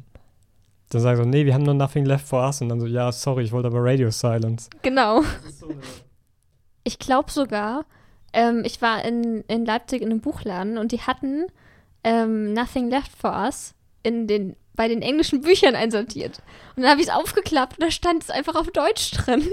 Dann 0.91 1.01
sagen 1.01 1.17
so, 1.17 1.29
nee, 1.29 1.45
wir 1.47 1.55
haben 1.55 1.63
nur 1.63 1.75
Nothing 1.75 2.05
Left 2.05 2.27
for 2.27 2.45
Us 2.45 2.61
und 2.61 2.69
dann 2.69 2.81
so, 2.81 2.87
ja, 2.87 3.11
sorry, 3.13 3.45
ich 3.45 3.53
wollte 3.53 3.69
aber 3.69 3.83
Radio 3.83 4.11
Silence. 4.11 4.69
genau. 4.83 5.23
Ich 6.83 6.99
glaube 6.99 7.31
sogar, 7.31 7.87
ähm, 8.33 8.63
ich 8.65 8.83
war 8.83 9.05
in, 9.05 9.43
in 9.49 9.65
Leipzig 9.65 10.03
in 10.03 10.11
einem 10.11 10.21
Buchladen 10.21 10.77
und 10.77 10.93
die 10.93 11.01
hatten 11.01 11.47
ähm, 12.05 12.53
Nothing 12.53 12.91
Left 12.91 13.13
for 13.17 13.33
Us 13.33 13.75
in 14.03 14.27
den, 14.27 14.57
bei 14.77 14.89
den 14.89 15.03
englischen 15.03 15.41
Büchern 15.41 15.75
einsortiert. 15.75 16.43
Und 16.77 16.83
dann 16.83 16.91
habe 16.91 17.01
ich 17.01 17.09
es 17.09 17.13
aufgeklappt 17.13 17.79
und 17.79 17.85
da 17.85 17.91
stand 17.91 18.23
es 18.23 18.31
einfach 18.31 18.55
auf 18.57 18.71
Deutsch 18.71 19.13
drin. 19.13 19.49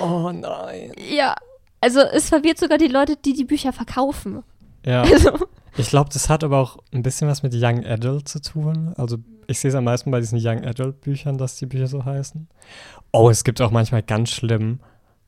Oh 0.00 0.30
nein. 0.32 0.92
ja, 0.96 1.34
also 1.80 2.00
es 2.00 2.28
verwirrt 2.28 2.58
sogar 2.58 2.78
die 2.78 2.88
Leute, 2.88 3.16
die 3.16 3.34
die 3.34 3.44
Bücher 3.44 3.72
verkaufen. 3.72 4.42
Ja, 4.86 5.02
Also, 5.74 5.82
ich 5.84 5.88
glaube, 5.88 6.10
das 6.12 6.28
hat 6.28 6.44
aber 6.44 6.58
auch 6.58 6.78
ein 6.92 7.02
bisschen 7.02 7.28
was 7.28 7.42
mit 7.42 7.54
Young 7.54 7.84
Adult 7.84 8.28
zu 8.28 8.40
tun. 8.40 8.92
Also 8.96 9.18
ich 9.46 9.58
sehe 9.58 9.70
es 9.70 9.74
am 9.74 9.84
meisten 9.84 10.10
bei 10.10 10.20
diesen 10.20 10.38
Young 10.38 10.64
Adult 10.64 11.00
Büchern, 11.00 11.38
dass 11.38 11.56
die 11.56 11.66
Bücher 11.66 11.86
so 11.86 12.04
heißen. 12.04 12.48
Oh, 13.12 13.30
es 13.30 13.42
gibt 13.42 13.60
auch 13.60 13.70
manchmal 13.70 14.02
ganz 14.02 14.30
schlimm, 14.30 14.80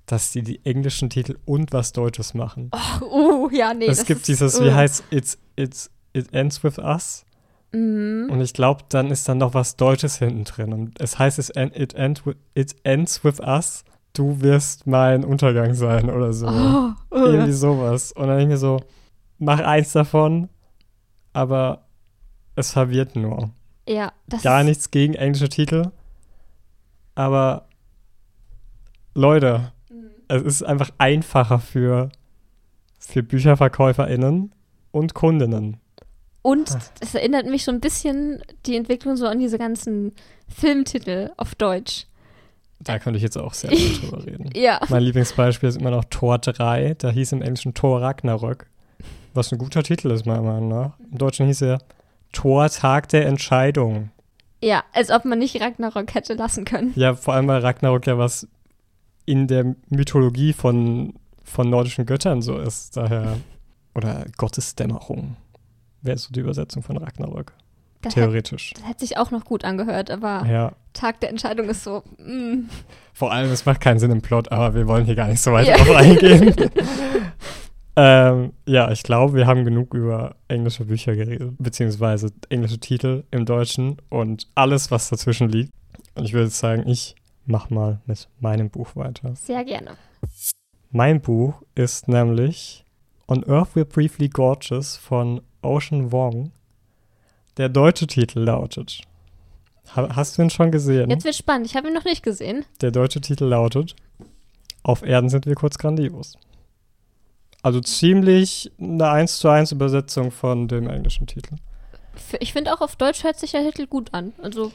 dass 0.06 0.32
die 0.32 0.42
die 0.42 0.64
englischen 0.64 1.08
Titel 1.08 1.38
und 1.46 1.72
was 1.72 1.92
Deutsches 1.92 2.34
machen. 2.34 2.70
uh, 3.00 3.48
ja, 3.50 3.72
nee. 3.72 3.86
es 3.86 3.98
das 3.98 4.06
gibt 4.06 4.20
ist, 4.20 4.28
dieses, 4.28 4.60
uh. 4.60 4.64
wie 4.64 4.72
heißt 4.72 5.04
It's, 5.10 5.38
it's, 5.56 5.90
It 6.12 6.32
Ends 6.32 6.62
With 6.62 6.78
Us. 6.78 7.23
Mhm. 7.74 8.30
Und 8.30 8.40
ich 8.40 8.52
glaube, 8.54 8.84
dann 8.88 9.10
ist 9.10 9.28
dann 9.28 9.38
noch 9.38 9.54
was 9.54 9.76
Deutsches 9.76 10.18
hinten 10.18 10.44
drin. 10.44 10.72
Und 10.72 11.00
es 11.00 11.18
heißt, 11.18 11.38
es 11.38 11.50
en- 11.50 11.72
it, 11.74 11.94
end 11.94 12.24
with, 12.26 12.36
it 12.54 12.74
ends 12.84 13.24
with 13.24 13.40
us. 13.40 13.84
Du 14.12 14.40
wirst 14.40 14.86
mein 14.86 15.24
Untergang 15.24 15.74
sein 15.74 16.08
oder 16.08 16.32
so. 16.32 16.46
Oh, 16.46 16.92
Irgendwie 17.10 17.50
uh. 17.50 17.56
sowas. 17.56 18.12
Und 18.12 18.28
dann 18.28 18.38
denke 18.38 18.42
ich 18.42 18.48
mir 18.50 18.58
so, 18.58 18.80
mach 19.38 19.58
eins 19.60 19.92
davon, 19.92 20.48
aber 21.32 21.84
es 22.54 22.70
verwirrt 22.72 23.16
nur. 23.16 23.50
Ja, 23.88 24.12
das 24.28 24.42
Gar 24.42 24.62
nichts 24.62 24.90
gegen 24.92 25.14
englische 25.14 25.48
Titel. 25.48 25.90
Aber 27.16 27.66
Leute, 29.14 29.72
Mhm. 29.90 30.10
es 30.28 30.42
ist 30.42 30.62
einfach 30.62 30.90
einfacher 30.98 31.58
für, 31.58 32.10
für 32.98 33.22
BücherverkäuferInnen 33.22 34.52
und 34.92 35.14
Kundinnen. 35.14 35.78
Und 36.46 36.70
Ah. 36.72 36.78
es 37.00 37.14
erinnert 37.14 37.46
mich 37.46 37.64
so 37.64 37.72
ein 37.72 37.80
bisschen 37.80 38.42
die 38.66 38.76
Entwicklung 38.76 39.16
so 39.16 39.26
an 39.26 39.38
diese 39.38 39.56
ganzen 39.56 40.12
Filmtitel 40.46 41.30
auf 41.38 41.54
Deutsch. 41.54 42.04
Da 42.80 42.98
könnte 42.98 43.16
ich 43.16 43.22
jetzt 43.22 43.38
auch 43.38 43.54
sehr 43.54 43.70
gut 43.70 44.02
drüber 44.02 44.18
reden. 44.26 44.50
Ja. 44.54 44.78
Mein 44.90 45.02
Lieblingsbeispiel 45.04 45.70
ist 45.70 45.76
immer 45.80 45.90
noch 45.90 46.04
Tor 46.04 46.36
3. 46.38 46.96
Da 46.98 47.10
hieß 47.10 47.32
im 47.32 47.40
Englischen 47.40 47.72
Tor 47.72 48.02
Ragnarök. 48.02 48.66
Was 49.32 49.52
ein 49.52 49.58
guter 49.58 49.82
Titel 49.82 50.10
ist, 50.10 50.26
meiner 50.26 50.42
Meinung 50.42 50.68
nach. 50.68 50.98
Im 51.10 51.16
Deutschen 51.16 51.46
hieß 51.46 51.62
er 51.62 51.78
Tor 52.32 52.68
Tag 52.68 53.08
der 53.08 53.24
Entscheidung. 53.26 54.10
Ja, 54.62 54.84
als 54.92 55.10
ob 55.10 55.24
man 55.24 55.38
nicht 55.38 55.58
Ragnarok 55.62 56.14
hätte 56.14 56.34
lassen 56.34 56.66
können. 56.66 56.92
Ja, 56.94 57.14
vor 57.14 57.32
allem 57.32 57.48
weil 57.48 57.60
Ragnarök 57.62 58.06
ja 58.06 58.18
was 58.18 58.46
in 59.24 59.46
der 59.48 59.74
Mythologie 59.88 60.52
von, 60.52 61.14
von 61.42 61.70
nordischen 61.70 62.04
Göttern 62.04 62.42
so 62.42 62.58
ist. 62.58 62.98
Daher. 62.98 63.38
Oder 63.94 64.26
Gottesdämmerung. 64.36 65.36
Wäre 66.04 66.18
so 66.18 66.32
die 66.32 66.40
Übersetzung 66.40 66.82
von 66.82 66.96
Ragnarök. 66.96 67.52
Das 68.02 68.14
Theoretisch. 68.14 68.74
das 68.74 68.86
hätte 68.86 69.00
sich 69.06 69.16
auch 69.16 69.30
noch 69.30 69.44
gut 69.46 69.64
angehört, 69.64 70.10
aber 70.10 70.44
Ja. 70.46 70.72
Tag 70.92 71.20
der 71.20 71.30
Entscheidung 71.30 71.68
ist 71.70 71.82
so, 71.82 72.02
mm, 72.18 72.68
Vor 73.14 73.32
allem, 73.32 73.50
es 73.50 73.64
macht 73.64 73.80
keinen 73.80 73.98
Sinn 73.98 74.10
im 74.10 74.20
Plot, 74.20 74.52
aber 74.52 74.74
wir 74.74 74.86
wollen 74.86 75.06
hier 75.06 75.14
gar 75.14 75.28
nicht 75.28 75.40
so 75.40 75.52
weit 75.52 75.66
Ja. 75.66 75.76
drauf 75.78 75.96
eingehen. 75.96 76.54
ähm, 77.96 78.52
ja, 78.66 78.90
ich 78.90 79.02
glaube, 79.02 79.34
wir 79.34 79.46
haben 79.46 79.64
genug 79.64 79.94
über 79.94 80.36
englische 80.48 80.84
Bücher 80.84 81.14
geredet, 81.16 81.54
beziehungsweise 81.58 82.30
englische 82.50 82.78
Titel 82.78 83.24
im 83.30 83.46
Deutschen 83.46 83.96
und 84.10 84.48
alles, 84.54 84.90
was 84.90 85.08
dazwischen 85.08 85.48
liegt. 85.48 85.72
Und 86.14 86.24
ich 86.24 86.32
würde 86.34 86.50
sagen, 86.50 86.86
ich 86.86 87.14
mach 87.46 87.70
mal 87.70 88.00
mit 88.06 88.28
meinem 88.40 88.68
Buch 88.70 88.94
weiter. 88.96 89.34
sehr 89.36 89.64
gerne. 89.64 89.92
Mein 90.90 91.20
Buch 91.20 91.62
ist 91.74 92.06
nämlich 92.08 92.83
On 93.26 93.42
Earth 93.48 93.74
We're 93.74 93.84
Briefly 93.84 94.28
Gorgeous 94.28 94.96
von 94.96 95.40
Ocean 95.62 96.12
Wong. 96.12 96.52
Der 97.56 97.68
deutsche 97.68 98.06
Titel 98.06 98.40
lautet. 98.40 99.00
Ha 99.96 100.14
hast 100.14 100.36
du 100.36 100.42
ihn 100.42 100.50
schon 100.50 100.70
gesehen? 100.70 101.10
Jetzt 101.10 101.24
wird 101.24 101.34
spannend. 101.34 101.66
Ich 101.66 101.76
habe 101.76 101.88
ihn 101.88 101.94
noch 101.94 102.04
nicht 102.04 102.22
gesehen. 102.22 102.64
Der 102.80 102.90
deutsche 102.90 103.20
Titel 103.20 103.44
lautet 103.44 103.94
Auf 104.82 105.02
Erden 105.02 105.28
sind 105.30 105.46
wir 105.46 105.54
kurz 105.54 105.78
grandios. 105.78 106.36
Also 107.62 107.80
ziemlich 107.80 108.70
eine 108.78 109.08
1 109.08 109.38
zu 109.38 109.48
1 109.48 109.72
Übersetzung 109.72 110.30
von 110.30 110.68
dem 110.68 110.88
englischen 110.88 111.26
Titel. 111.26 111.56
Ich 112.40 112.52
finde 112.52 112.74
auch 112.74 112.80
auf 112.82 112.96
Deutsch 112.96 113.24
hört 113.24 113.38
sich 113.38 113.52
der 113.52 113.62
Titel 113.62 113.86
gut 113.86 114.12
an. 114.12 114.34
Also 114.42 114.70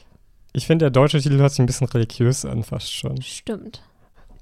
Ich 0.52 0.66
finde, 0.66 0.84
der 0.86 0.90
deutsche 0.90 1.20
Titel 1.20 1.38
hört 1.38 1.52
sich 1.52 1.60
ein 1.60 1.66
bisschen 1.66 1.86
religiös 1.88 2.44
an, 2.44 2.64
fast 2.64 2.92
schon. 2.92 3.22
stimmt. 3.22 3.82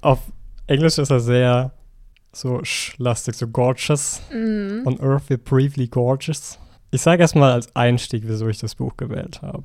Auf 0.01 0.19
Englisch 0.65 0.97
ist 0.97 1.11
er 1.11 1.19
sehr 1.19 1.71
so 2.31 2.63
sch-lastig, 2.63 3.35
so 3.35 3.47
gorgeous. 3.47 4.21
Mm. 4.31 4.85
On 4.85 4.99
Earth 4.99 5.29
we're 5.29 5.37
briefly 5.37 5.87
gorgeous. 5.87 6.59
Ich 6.91 7.01
sage 7.01 7.21
erstmal 7.21 7.51
als 7.51 7.75
Einstieg, 7.75 8.23
wieso 8.25 8.47
ich 8.47 8.59
das 8.59 8.75
Buch 8.75 8.97
gewählt 8.97 9.41
habe. 9.41 9.63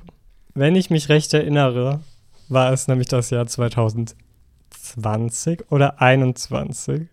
Wenn 0.54 0.76
ich 0.76 0.90
mich 0.90 1.08
recht 1.08 1.32
erinnere, 1.34 2.00
war 2.48 2.72
es 2.72 2.86
nämlich 2.88 3.08
das 3.08 3.30
Jahr 3.30 3.46
2020 3.46 5.70
oder 5.70 6.00
21. 6.00 7.08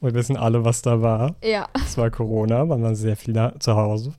Wir 0.00 0.14
wissen 0.14 0.36
alle, 0.36 0.64
was 0.64 0.82
da 0.82 1.00
war. 1.00 1.36
Ja. 1.44 1.68
Es 1.74 1.96
war 1.96 2.10
Corona, 2.10 2.64
man 2.64 2.82
war 2.82 2.94
sehr 2.94 3.16
viel 3.16 3.34
da- 3.34 3.58
zu 3.60 3.76
Hause. 3.76 4.12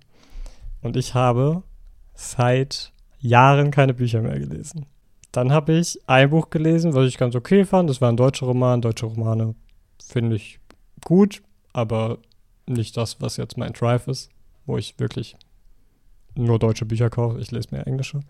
Und 0.82 0.96
ich 0.98 1.13
habe 1.13 1.63
seit 2.13 2.92
Jahren 3.20 3.72
keine 3.72 3.94
Bücher 3.94 4.22
mehr 4.22 4.39
gelesen. 4.39 4.86
Dann 5.32 5.52
habe 5.52 5.74
ich 5.74 6.00
ein 6.08 6.30
Buch 6.30 6.50
gelesen, 6.50 6.94
was 6.94 7.08
ich 7.08 7.18
ganz 7.18 7.36
okay 7.36 7.66
fand. 7.66 7.89
Das 7.89 8.02
war 8.02 8.10
ein 8.10 8.18
deutscher 8.18 8.46
Roman. 8.46 8.82
Deutsche 8.82 9.08
Romane 9.08 9.56
finde 10.08 10.36
ich 10.36 10.60
gut, 11.04 11.42
aber 11.74 12.20
nicht 12.66 12.96
das, 12.98 13.22
was 13.22 13.38
jetzt 13.38 13.58
mein 13.58 13.74
Drive 13.74 14.08
ist, 14.08 14.30
wo 14.66 14.78
ich 14.78 15.00
wirklich 15.00 15.36
nur 16.36 16.60
deutsche 16.60 16.86
Bücher 16.86 17.10
kaufe. 17.10 17.39
Ich 17.39 17.52
lese 17.52 17.70
mehr 17.72 17.88
englische. 17.88 18.22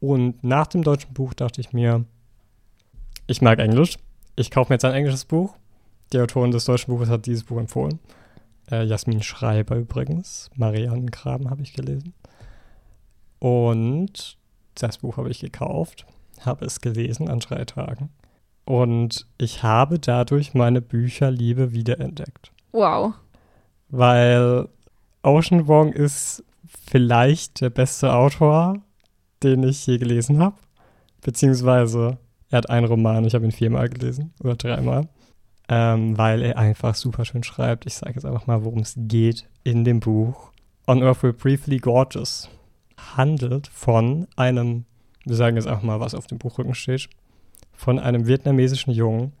Und 0.00 0.42
nach 0.42 0.66
dem 0.66 0.82
deutschen 0.82 1.12
Buch 1.12 1.34
dachte 1.34 1.60
ich 1.60 1.72
mir, 1.72 2.04
ich 3.26 3.42
mag 3.42 3.58
Englisch. 3.58 3.96
Ich 4.36 4.50
kaufe 4.50 4.72
mir 4.72 4.74
jetzt 4.74 4.84
ein 4.84 4.94
englisches 4.94 5.24
Buch. 5.24 5.54
Die 6.12 6.18
Autorin 6.18 6.50
des 6.50 6.64
deutschen 6.64 6.92
Buches 6.92 7.08
hat 7.08 7.26
dieses 7.26 7.44
Buch 7.44 7.58
empfohlen. 7.58 8.00
Äh, 8.70 8.84
Jasmin 8.84 9.22
Schreiber 9.22 9.76
übrigens. 9.76 10.50
Marianne 10.56 11.10
Graben 11.10 11.50
habe 11.50 11.62
ich 11.62 11.74
gelesen. 11.74 12.14
Und 13.38 14.38
das 14.74 14.98
Buch 14.98 15.16
habe 15.16 15.30
ich 15.30 15.40
gekauft, 15.40 16.06
habe 16.40 16.64
es 16.64 16.80
gelesen 16.80 17.28
an 17.28 17.40
drei 17.40 17.64
Tagen. 17.64 18.10
Und 18.70 19.26
ich 19.36 19.64
habe 19.64 19.98
dadurch 19.98 20.54
meine 20.54 20.80
Bücherliebe 20.80 21.72
wiederentdeckt. 21.72 22.52
Wow. 22.70 23.14
Weil 23.88 24.68
Ocean 25.24 25.66
Wong 25.66 25.92
ist 25.92 26.44
vielleicht 26.88 27.62
der 27.62 27.70
beste 27.70 28.14
Autor, 28.14 28.76
den 29.42 29.64
ich 29.64 29.84
je 29.88 29.98
gelesen 29.98 30.38
habe. 30.38 30.54
Beziehungsweise 31.20 32.18
er 32.50 32.58
hat 32.58 32.70
einen 32.70 32.86
Roman, 32.86 33.24
ich 33.24 33.34
habe 33.34 33.44
ihn 33.44 33.50
viermal 33.50 33.88
gelesen 33.88 34.32
oder 34.38 34.54
dreimal. 34.54 35.08
Ähm, 35.68 36.16
weil 36.16 36.40
er 36.40 36.56
einfach 36.56 36.94
super 36.94 37.24
schön 37.24 37.42
schreibt. 37.42 37.86
Ich 37.86 37.94
sage 37.94 38.14
jetzt 38.14 38.24
einfach 38.24 38.46
mal, 38.46 38.64
worum 38.64 38.82
es 38.82 38.94
geht 38.96 39.48
in 39.64 39.82
dem 39.82 39.98
Buch. 39.98 40.52
On 40.86 41.02
Earth 41.02 41.24
We're 41.24 41.32
Briefly 41.32 41.78
Gorgeous 41.78 42.48
handelt 43.16 43.66
von 43.66 44.28
einem, 44.36 44.84
wir 45.24 45.34
sagen 45.34 45.56
jetzt 45.56 45.66
einfach 45.66 45.82
mal, 45.82 45.98
was 45.98 46.14
auf 46.14 46.28
dem 46.28 46.38
Buchrücken 46.38 46.74
steht, 46.76 47.08
von 47.80 47.98
einem 47.98 48.26
vietnamesischen 48.26 48.92
Jungen, 48.92 49.32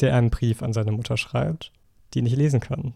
der 0.00 0.16
einen 0.16 0.30
Brief 0.30 0.62
an 0.62 0.72
seine 0.72 0.90
Mutter 0.90 1.18
schreibt, 1.18 1.70
die 2.14 2.22
nicht 2.22 2.36
lesen 2.36 2.58
kann. 2.60 2.94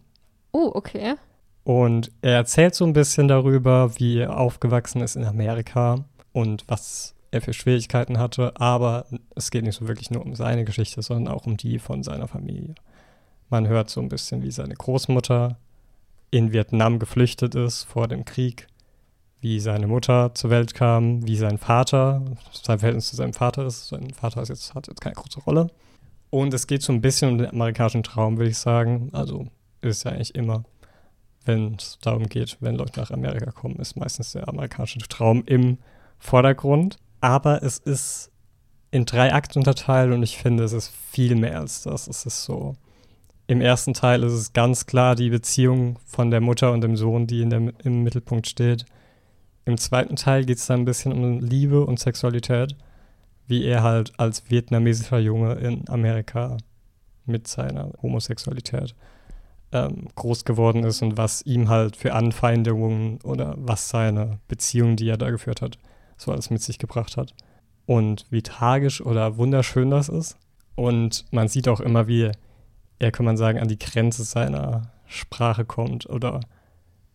Oh, 0.51 0.71
okay. 0.75 1.17
Und 1.63 2.11
er 2.23 2.37
erzählt 2.37 2.75
so 2.75 2.87
ein 2.87 2.95
bisschen 2.95 3.29
darüber, 3.29 3.99
wie 3.99 4.21
er 4.21 4.39
aufgewachsen 4.39 5.03
ist 5.03 5.15
in 5.15 5.27
Amerika 5.27 6.07
und 6.33 6.65
was 6.69 7.15
er 7.31 7.43
für 7.43 7.53
Schwierigkeiten 7.53 8.19
hatte. 8.19 8.59
Aber 8.59 9.05
es 9.37 9.51
geht 9.51 9.65
nicht 9.65 9.77
so 9.77 9.87
wirklich 9.87 10.11
nur 10.11 10.25
um 10.25 10.35
seine 10.35 10.65
Geschichte, 10.65 11.03
sondern 11.03 11.35
auch 11.35 11.45
um 11.45 11.59
die 11.59 11.79
von 11.79 12.03
seiner 12.03 12.27
Familie. 12.27 12.75
Man 13.51 13.69
hört 13.69 13.91
so 13.91 14.01
ein 14.01 14.09
bisschen, 14.09 14.43
wie 14.43 14.51
seine 14.51 14.75
Großmutter 14.75 15.59
in 16.31 16.53
Vietnam 16.53 16.99
geflüchtet 16.99 17.55
ist 17.55 17.85
vor 17.85 18.09
dem 18.09 18.25
Krieg, 18.25 18.69
wie 19.41 19.61
seine 19.61 19.87
Mutter 19.87 20.35
zur 20.35 20.51
Welt 20.51 20.75
kam, 20.75 21.27
wie 21.27 21.37
sein 21.37 21.59
Vater, 21.59 22.23
sein 22.53 22.79
Verhältnis 22.79 23.09
zu 23.09 23.17
seinem 23.17 23.35
Vater 23.35 23.67
ist. 23.67 23.89
Sein 23.89 24.13
Vater 24.13 24.43
ist 24.43 24.49
jetzt, 24.49 24.75
hat 24.75 24.89
jetzt 24.89 25.01
keine 25.01 25.15
große 25.15 25.41
Rolle. 25.41 25.69
Und 26.31 26.53
es 26.53 26.67
geht 26.67 26.83
so 26.83 26.93
ein 26.93 27.01
bisschen 27.01 27.31
um 27.31 27.39
den 27.39 27.49
amerikanischen 27.49 28.03
Traum, 28.03 28.37
würde 28.37 28.51
ich 28.51 28.59
sagen. 28.59 29.11
Also 29.13 29.47
ist 29.81 30.05
ja 30.05 30.11
eigentlich 30.11 30.35
immer 30.35 30.65
wenn 31.49 31.75
es 31.79 31.99
darum 32.01 32.29
geht, 32.29 32.59
wenn 32.61 32.77
Leute 32.77 33.01
nach 33.01 33.11
Amerika 33.11 33.51
kommen, 33.51 33.77
ist 33.77 33.97
meistens 33.97 34.33
der 34.33 34.49
amerikanische 34.49 34.99
Traum 35.01 35.43
im 35.47 35.79
Vordergrund. 36.19 36.99
Aber 37.21 37.63
es 37.65 37.79
ist 37.79 38.31
in 38.93 39.07
drei 39.07 39.33
Akte 39.33 39.59
unterteilt 39.59 40.13
und 40.13 40.23
ich 40.23 40.37
finde, 40.39 40.63
es 40.63 40.73
ist 40.73 40.93
viel 41.11 41.35
mehr 41.35 41.59
als 41.59 41.83
das. 41.83 42.07
Es 42.07 42.27
ist 42.27 42.45
so. 42.45 42.77
Im 43.47 43.63
ersten 43.63 43.95
Teil 43.95 44.23
ist 44.23 44.35
es 44.35 44.53
ganz 44.53 44.85
klar 44.87 45.15
die 45.17 45.31
Beziehung 45.31 45.99
von 46.05 46.31
der 46.31 46.43
Mutter 46.43 46.71
und 46.71 46.83
dem 46.83 46.97
Sohn, 46.97 47.27
die 47.27 47.41
in 47.41 47.51
der, 47.51 47.73
im 47.83 48.03
Mittelpunkt 48.03 48.47
steht. 48.47 48.85
Im 49.69 49.77
zweiten 49.77 50.17
Teil 50.17 50.47
geht 50.47 50.57
es 50.57 50.65
dann 50.65 50.81
ein 50.81 50.85
bisschen 50.87 51.13
um 51.13 51.41
Liebe 51.41 51.85
und 51.85 52.01
Sexualität, 52.01 52.75
wie 53.47 53.67
er 53.67 53.83
halt 53.83 54.19
als 54.19 54.51
vietnamesischer 54.51 55.19
Junge 55.19 55.57
in 55.57 55.87
Amerika 55.91 56.57
mit 57.27 57.47
seiner 57.47 57.93
Homosexualität 58.01 58.95
ähm, 59.71 60.09
groß 60.15 60.47
geworden 60.47 60.85
ist 60.85 61.03
und 61.03 61.19
was 61.19 61.43
ihm 61.43 61.69
halt 61.69 61.97
für 61.97 62.15
Anfeindungen 62.15 63.21
oder 63.25 63.57
was 63.59 63.91
seine 63.91 64.39
Beziehung, 64.49 64.97
die 64.97 65.11
er 65.11 65.19
da 65.19 65.29
geführt 65.29 65.61
hat, 65.61 65.79
so 66.17 66.33
alles 66.33 66.49
mit 66.49 66.63
sich 66.63 66.79
gebracht 66.79 67.19
hat. 67.19 67.35
Und 67.85 68.25
wie 68.31 68.41
tragisch 68.41 69.03
oder 69.03 69.37
wunderschön 69.37 69.91
das 69.91 70.09
ist. 70.09 70.39
Und 70.77 71.27
man 71.31 71.49
sieht 71.49 71.69
auch 71.69 71.81
immer, 71.81 72.09
wie 72.09 72.31
er, 72.99 73.13
kann 73.13 73.27
man 73.27 73.37
sagen, 73.37 73.59
an 73.59 73.69
die 73.69 73.79
Grenze 73.79 74.25
seiner 74.25 74.93
Sprache 75.05 75.67
kommt. 75.67 76.09
Oder 76.09 76.41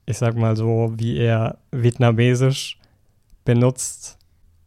ich 0.05 0.17
sag 0.17 0.35
mal 0.35 0.55
so, 0.55 0.93
wie 0.95 1.17
er 1.17 1.57
Vietnamesisch 1.71 2.77
benutzt 3.45 4.17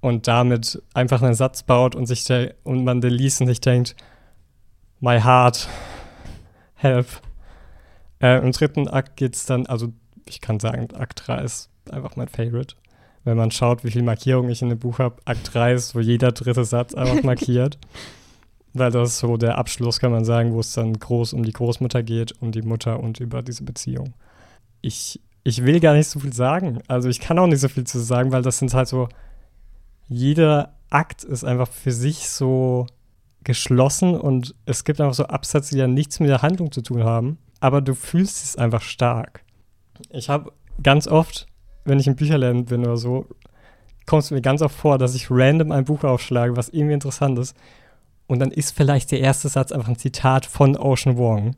und 0.00 0.26
damit 0.26 0.82
einfach 0.94 1.22
einen 1.22 1.34
Satz 1.34 1.62
baut 1.62 1.94
und 1.94 2.06
sich 2.06 2.24
der, 2.24 2.54
und 2.64 2.84
man 2.84 3.00
den 3.00 3.12
liest 3.12 3.40
und 3.40 3.46
sich 3.46 3.60
denkt, 3.60 3.96
my 5.00 5.20
heart, 5.20 5.68
help. 6.74 7.06
Äh, 8.20 8.38
Im 8.38 8.52
dritten 8.52 8.88
Akt 8.88 9.16
geht 9.16 9.34
es 9.34 9.46
dann, 9.46 9.66
also 9.66 9.92
ich 10.26 10.40
kann 10.40 10.60
sagen, 10.60 10.88
Akt 10.94 11.22
3 11.26 11.42
ist 11.42 11.70
einfach 11.90 12.16
mein 12.16 12.28
Favorite. 12.28 12.76
Wenn 13.24 13.36
man 13.36 13.50
schaut, 13.50 13.84
wie 13.84 13.90
viel 13.90 14.02
Markierungen 14.02 14.50
ich 14.50 14.62
in 14.62 14.68
dem 14.68 14.78
Buch 14.78 14.98
habe, 14.98 15.16
Akt 15.24 15.54
3 15.54 15.74
ist, 15.74 15.94
wo 15.94 16.00
jeder 16.00 16.32
dritte 16.32 16.64
Satz 16.64 16.94
einfach 16.94 17.22
markiert. 17.24 17.78
Weil 18.72 18.90
das 18.90 19.10
ist 19.10 19.18
so 19.18 19.36
der 19.36 19.58
Abschluss, 19.58 20.00
kann 20.00 20.12
man 20.12 20.24
sagen, 20.24 20.52
wo 20.52 20.60
es 20.60 20.72
dann 20.72 20.98
groß 20.98 21.32
um 21.32 21.42
die 21.42 21.52
Großmutter 21.52 22.02
geht, 22.02 22.40
um 22.40 22.52
die 22.52 22.62
Mutter 22.62 23.00
und 23.00 23.20
über 23.20 23.42
diese 23.42 23.64
Beziehung. 23.64 24.12
Ich 24.82 25.20
ich 25.46 25.64
will 25.64 25.78
gar 25.78 25.94
nicht 25.94 26.08
so 26.08 26.18
viel 26.18 26.32
sagen. 26.32 26.80
Also 26.88 27.08
ich 27.08 27.20
kann 27.20 27.38
auch 27.38 27.46
nicht 27.46 27.60
so 27.60 27.68
viel 27.68 27.84
zu 27.84 28.00
sagen, 28.00 28.32
weil 28.32 28.42
das 28.42 28.58
sind 28.58 28.74
halt 28.74 28.88
so, 28.88 29.08
jeder 30.08 30.74
Akt 30.90 31.22
ist 31.22 31.44
einfach 31.44 31.68
für 31.68 31.92
sich 31.92 32.28
so 32.28 32.88
geschlossen 33.44 34.18
und 34.18 34.56
es 34.64 34.82
gibt 34.82 35.00
einfach 35.00 35.14
so 35.14 35.26
Absätze, 35.26 35.76
die 35.76 35.78
ja 35.80 35.86
nichts 35.86 36.18
mit 36.18 36.30
der 36.30 36.42
Handlung 36.42 36.72
zu 36.72 36.82
tun 36.82 37.04
haben, 37.04 37.38
aber 37.60 37.80
du 37.80 37.94
fühlst 37.94 38.42
es 38.42 38.56
einfach 38.56 38.82
stark. 38.82 39.44
Ich 40.10 40.28
habe 40.28 40.52
ganz 40.82 41.06
oft, 41.06 41.46
wenn 41.84 42.00
ich 42.00 42.08
in 42.08 42.16
Bücherläden 42.16 42.64
bin 42.64 42.80
oder 42.80 42.96
so, 42.96 43.26
kommt 44.04 44.24
es 44.24 44.32
mir 44.32 44.42
ganz 44.42 44.62
oft 44.62 44.74
vor, 44.74 44.98
dass 44.98 45.14
ich 45.14 45.30
random 45.30 45.70
ein 45.70 45.84
Buch 45.84 46.02
aufschlage, 46.02 46.56
was 46.56 46.70
irgendwie 46.70 46.94
interessant 46.94 47.38
ist. 47.38 47.56
Und 48.26 48.40
dann 48.40 48.50
ist 48.50 48.76
vielleicht 48.76 49.12
der 49.12 49.20
erste 49.20 49.48
Satz 49.48 49.70
einfach 49.70 49.88
ein 49.88 49.96
Zitat 49.96 50.44
von 50.44 50.76
Ocean 50.76 51.16
Wong. 51.16 51.54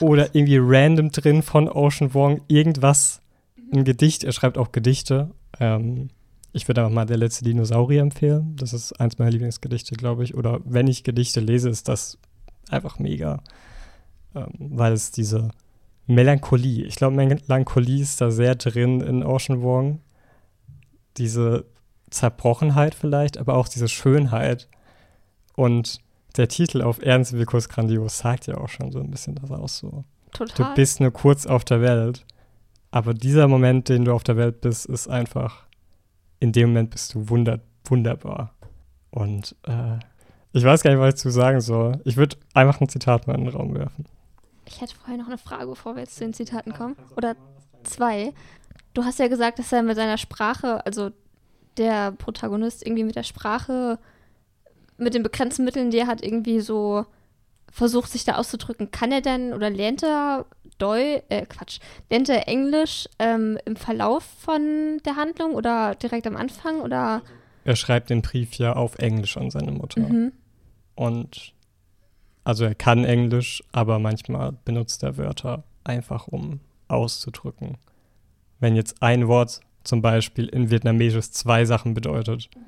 Oder 0.00 0.34
irgendwie 0.34 0.58
random 0.60 1.10
drin 1.10 1.42
von 1.42 1.68
Ocean 1.68 2.14
Wong 2.14 2.40
irgendwas, 2.48 3.20
ein 3.72 3.84
Gedicht. 3.84 4.24
Er 4.24 4.32
schreibt 4.32 4.58
auch 4.58 4.72
Gedichte. 4.72 5.30
Ähm, 5.60 6.10
ich 6.52 6.68
würde 6.68 6.82
einfach 6.82 6.94
mal 6.94 7.04
Der 7.04 7.16
letzte 7.16 7.44
Dinosaurier 7.44 8.02
empfehlen. 8.02 8.54
Das 8.56 8.72
ist 8.72 8.92
eins 9.00 9.18
meiner 9.18 9.30
Lieblingsgedichte, 9.30 9.94
glaube 9.96 10.24
ich. 10.24 10.34
Oder 10.34 10.60
wenn 10.64 10.86
ich 10.86 11.04
Gedichte 11.04 11.40
lese, 11.40 11.68
ist 11.68 11.88
das 11.88 12.18
einfach 12.70 12.98
mega. 12.98 13.42
Ähm, 14.34 14.48
weil 14.58 14.92
es 14.92 15.10
diese 15.10 15.50
Melancholie, 16.06 16.84
ich 16.84 16.96
glaube, 16.96 17.16
Melancholie 17.16 18.02
ist 18.02 18.20
da 18.20 18.30
sehr 18.30 18.54
drin 18.56 19.00
in 19.00 19.22
Ocean 19.22 19.62
Wong 19.62 20.00
diese 21.16 21.64
Zerbrochenheit 22.10 22.94
vielleicht, 22.94 23.38
aber 23.38 23.54
auch 23.54 23.68
diese 23.68 23.88
Schönheit. 23.88 24.68
Und 25.56 26.00
der 26.36 26.48
Titel 26.48 26.82
auf 26.82 27.00
Ernst 27.00 27.38
Vikus 27.38 27.68
Grandios 27.68 28.18
sagt 28.18 28.46
ja 28.46 28.56
auch 28.56 28.68
schon 28.68 28.90
so 28.92 29.00
ein 29.00 29.10
bisschen 29.10 29.34
das 29.36 29.50
aus. 29.50 29.78
So. 29.78 30.04
Total. 30.32 30.68
Du 30.68 30.74
bist 30.74 31.00
nur 31.00 31.10
kurz 31.10 31.46
auf 31.46 31.64
der 31.64 31.80
Welt, 31.80 32.24
aber 32.90 33.14
dieser 33.14 33.48
Moment, 33.48 33.88
den 33.88 34.04
du 34.04 34.12
auf 34.12 34.24
der 34.24 34.36
Welt 34.36 34.60
bist, 34.60 34.86
ist 34.86 35.08
einfach, 35.08 35.64
in 36.40 36.52
dem 36.52 36.70
Moment 36.70 36.90
bist 36.90 37.14
du 37.14 37.28
wunder 37.28 37.60
wunderbar. 37.86 38.54
Und 39.10 39.54
äh, 39.62 39.98
ich 40.52 40.64
weiß 40.64 40.82
gar 40.82 40.90
nicht, 40.90 41.00
was 41.00 41.14
ich 41.14 41.20
zu 41.20 41.30
sagen 41.30 41.60
soll. 41.60 42.00
Ich 42.04 42.16
würde 42.16 42.36
einfach 42.54 42.80
ein 42.80 42.88
Zitat 42.88 43.26
mal 43.26 43.34
in 43.34 43.44
den 43.44 43.54
Raum 43.54 43.74
werfen. 43.74 44.06
Ich 44.66 44.80
hätte 44.80 44.94
vorher 44.94 45.18
noch 45.18 45.26
eine 45.26 45.38
Frage, 45.38 45.66
bevor 45.66 45.94
wir 45.94 46.02
jetzt 46.02 46.16
zu 46.16 46.24
den 46.24 46.32
Zitaten 46.32 46.72
kommen. 46.72 46.96
Oder 47.16 47.36
zwei. 47.82 48.32
Du 48.94 49.04
hast 49.04 49.18
ja 49.18 49.28
gesagt, 49.28 49.58
dass 49.58 49.72
er 49.72 49.82
mit 49.82 49.96
seiner 49.96 50.18
Sprache, 50.18 50.84
also 50.86 51.10
der 51.76 52.12
Protagonist 52.12 52.86
irgendwie 52.86 53.04
mit 53.04 53.16
der 53.16 53.24
Sprache, 53.24 53.98
mit 54.96 55.14
den 55.14 55.22
begrenzten 55.22 55.64
Mitteln, 55.64 55.90
die 55.90 55.98
er 55.98 56.06
hat, 56.06 56.22
irgendwie 56.22 56.60
so 56.60 57.04
versucht, 57.70 58.10
sich 58.10 58.24
da 58.24 58.36
auszudrücken. 58.36 58.90
Kann 58.90 59.12
er 59.12 59.20
denn 59.20 59.52
oder 59.52 59.70
lernt 59.70 60.02
er 60.02 60.46
Deu, 60.78 61.20
äh, 61.28 61.46
Quatsch, 61.46 61.78
lernt 62.10 62.28
er 62.28 62.48
Englisch 62.48 63.08
ähm, 63.18 63.58
im 63.64 63.76
Verlauf 63.76 64.24
von 64.24 65.00
der 65.04 65.16
Handlung 65.16 65.54
oder 65.54 65.94
direkt 65.94 66.26
am 66.26 66.36
Anfang 66.36 66.80
oder? 66.80 67.22
Er 67.64 67.76
schreibt 67.76 68.10
den 68.10 68.22
Brief 68.22 68.54
ja 68.54 68.74
auf 68.74 68.98
Englisch 68.98 69.36
an 69.36 69.50
seine 69.50 69.72
Mutter. 69.72 70.00
Mhm. 70.00 70.32
Und 70.94 71.52
also 72.44 72.64
er 72.64 72.74
kann 72.74 73.04
Englisch, 73.04 73.62
aber 73.72 73.98
manchmal 73.98 74.52
benutzt 74.64 75.02
er 75.02 75.16
Wörter 75.16 75.64
einfach, 75.84 76.28
um 76.28 76.60
auszudrücken 76.88 77.78
wenn 78.64 78.76
jetzt 78.76 79.02
ein 79.02 79.28
Wort 79.28 79.60
zum 79.84 80.00
Beispiel 80.00 80.46
in 80.46 80.70
Vietnamesisch 80.70 81.30
zwei 81.30 81.66
Sachen 81.66 81.92
bedeutet. 81.92 82.48
Mhm. 82.56 82.60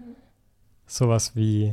Sowas 0.87 1.35
wie, 1.35 1.73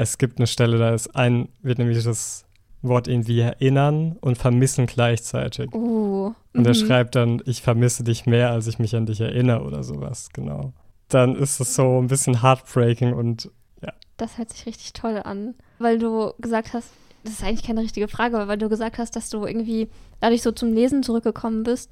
es 0.00 0.18
gibt 0.18 0.38
eine 0.38 0.46
Stelle, 0.46 0.78
da 0.78 0.94
ist 0.94 1.14
ein 1.14 1.48
vietnamesisches 1.62 2.46
Wort 2.82 3.06
irgendwie 3.06 3.40
erinnern 3.40 4.16
und 4.20 4.38
vermissen 4.38 4.86
gleichzeitig. 4.86 5.74
Uh, 5.74 6.32
und 6.54 6.66
er 6.66 6.74
schreibt 6.74 7.14
dann, 7.14 7.42
ich 7.44 7.60
vermisse 7.60 8.02
dich 8.02 8.24
mehr, 8.24 8.50
als 8.50 8.66
ich 8.66 8.78
mich 8.78 8.96
an 8.96 9.04
dich 9.04 9.20
erinnere 9.20 9.62
oder 9.62 9.82
sowas, 9.82 10.30
genau. 10.32 10.72
Dann 11.08 11.36
ist 11.36 11.60
es 11.60 11.74
so 11.74 12.00
ein 12.00 12.06
bisschen 12.06 12.42
heartbreaking 12.42 13.12
und 13.12 13.50
ja. 13.82 13.92
Das 14.16 14.38
hört 14.38 14.50
sich 14.50 14.64
richtig 14.64 14.94
toll 14.94 15.20
an, 15.22 15.54
weil 15.78 15.98
du 15.98 16.32
gesagt 16.38 16.72
hast, 16.72 16.88
das 17.22 17.34
ist 17.34 17.44
eigentlich 17.44 17.66
keine 17.66 17.82
richtige 17.82 18.08
Frage, 18.08 18.48
weil 18.48 18.56
du 18.56 18.70
gesagt 18.70 18.96
hast, 18.96 19.14
dass 19.16 19.28
du 19.28 19.44
irgendwie 19.44 19.90
dadurch 20.20 20.40
so 20.40 20.52
zum 20.52 20.72
Lesen 20.72 21.02
zurückgekommen 21.02 21.64
bist. 21.64 21.90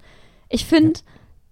Ich 0.49 0.65
finde, 0.65 1.01
ja 1.01 1.07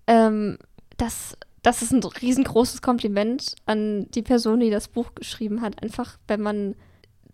ähm, 0.07 0.59
das, 0.97 1.37
das 1.67 1.83
ist 1.83 1.91
ein 1.91 2.01
riesengroßes 2.01 2.81
Kompliment 2.81 3.57
an 3.67 4.09
die 4.13 4.23
Person, 4.23 4.61
die 4.61 4.71
das 4.71 4.87
Buch 4.87 5.17
geschrieben 5.17 5.63
hat. 5.63 5.83
Einfach, 5.83 6.17
wenn 6.29 6.41
man 6.41 6.77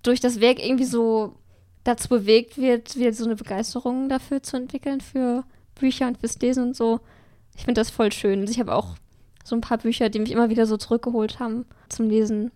durch 0.02 0.20
das 0.20 0.40
Werk 0.40 0.58
irgendwie 0.58 0.86
so 0.86 1.36
dazu 1.84 2.08
bewegt 2.08 2.56
wird, 2.56 2.96
wieder 2.96 3.12
so 3.12 3.26
eine 3.26 3.36
Begeisterung 3.36 4.08
dafür 4.08 4.42
zu 4.42 4.56
entwickeln, 4.56 5.02
für 5.02 5.44
Bücher 5.74 6.06
und 6.06 6.16
fürs 6.16 6.40
Lesen 6.40 6.68
und 6.68 6.76
so. 6.76 7.00
Ich 7.54 7.66
finde 7.66 7.78
das 7.78 7.90
voll 7.90 8.10
schön. 8.10 8.40
Also 8.40 8.52
ich 8.52 8.58
habe 8.58 8.74
auch 8.74 8.94
so 9.44 9.54
ein 9.54 9.60
paar 9.60 9.76
Bücher, 9.76 10.08
die 10.08 10.18
mich 10.18 10.30
immer 10.30 10.48
wieder 10.48 10.64
so 10.64 10.78
zurückgeholt 10.78 11.38
haben 11.38 11.66
zum 11.90 12.08
Lesen. 12.08 12.52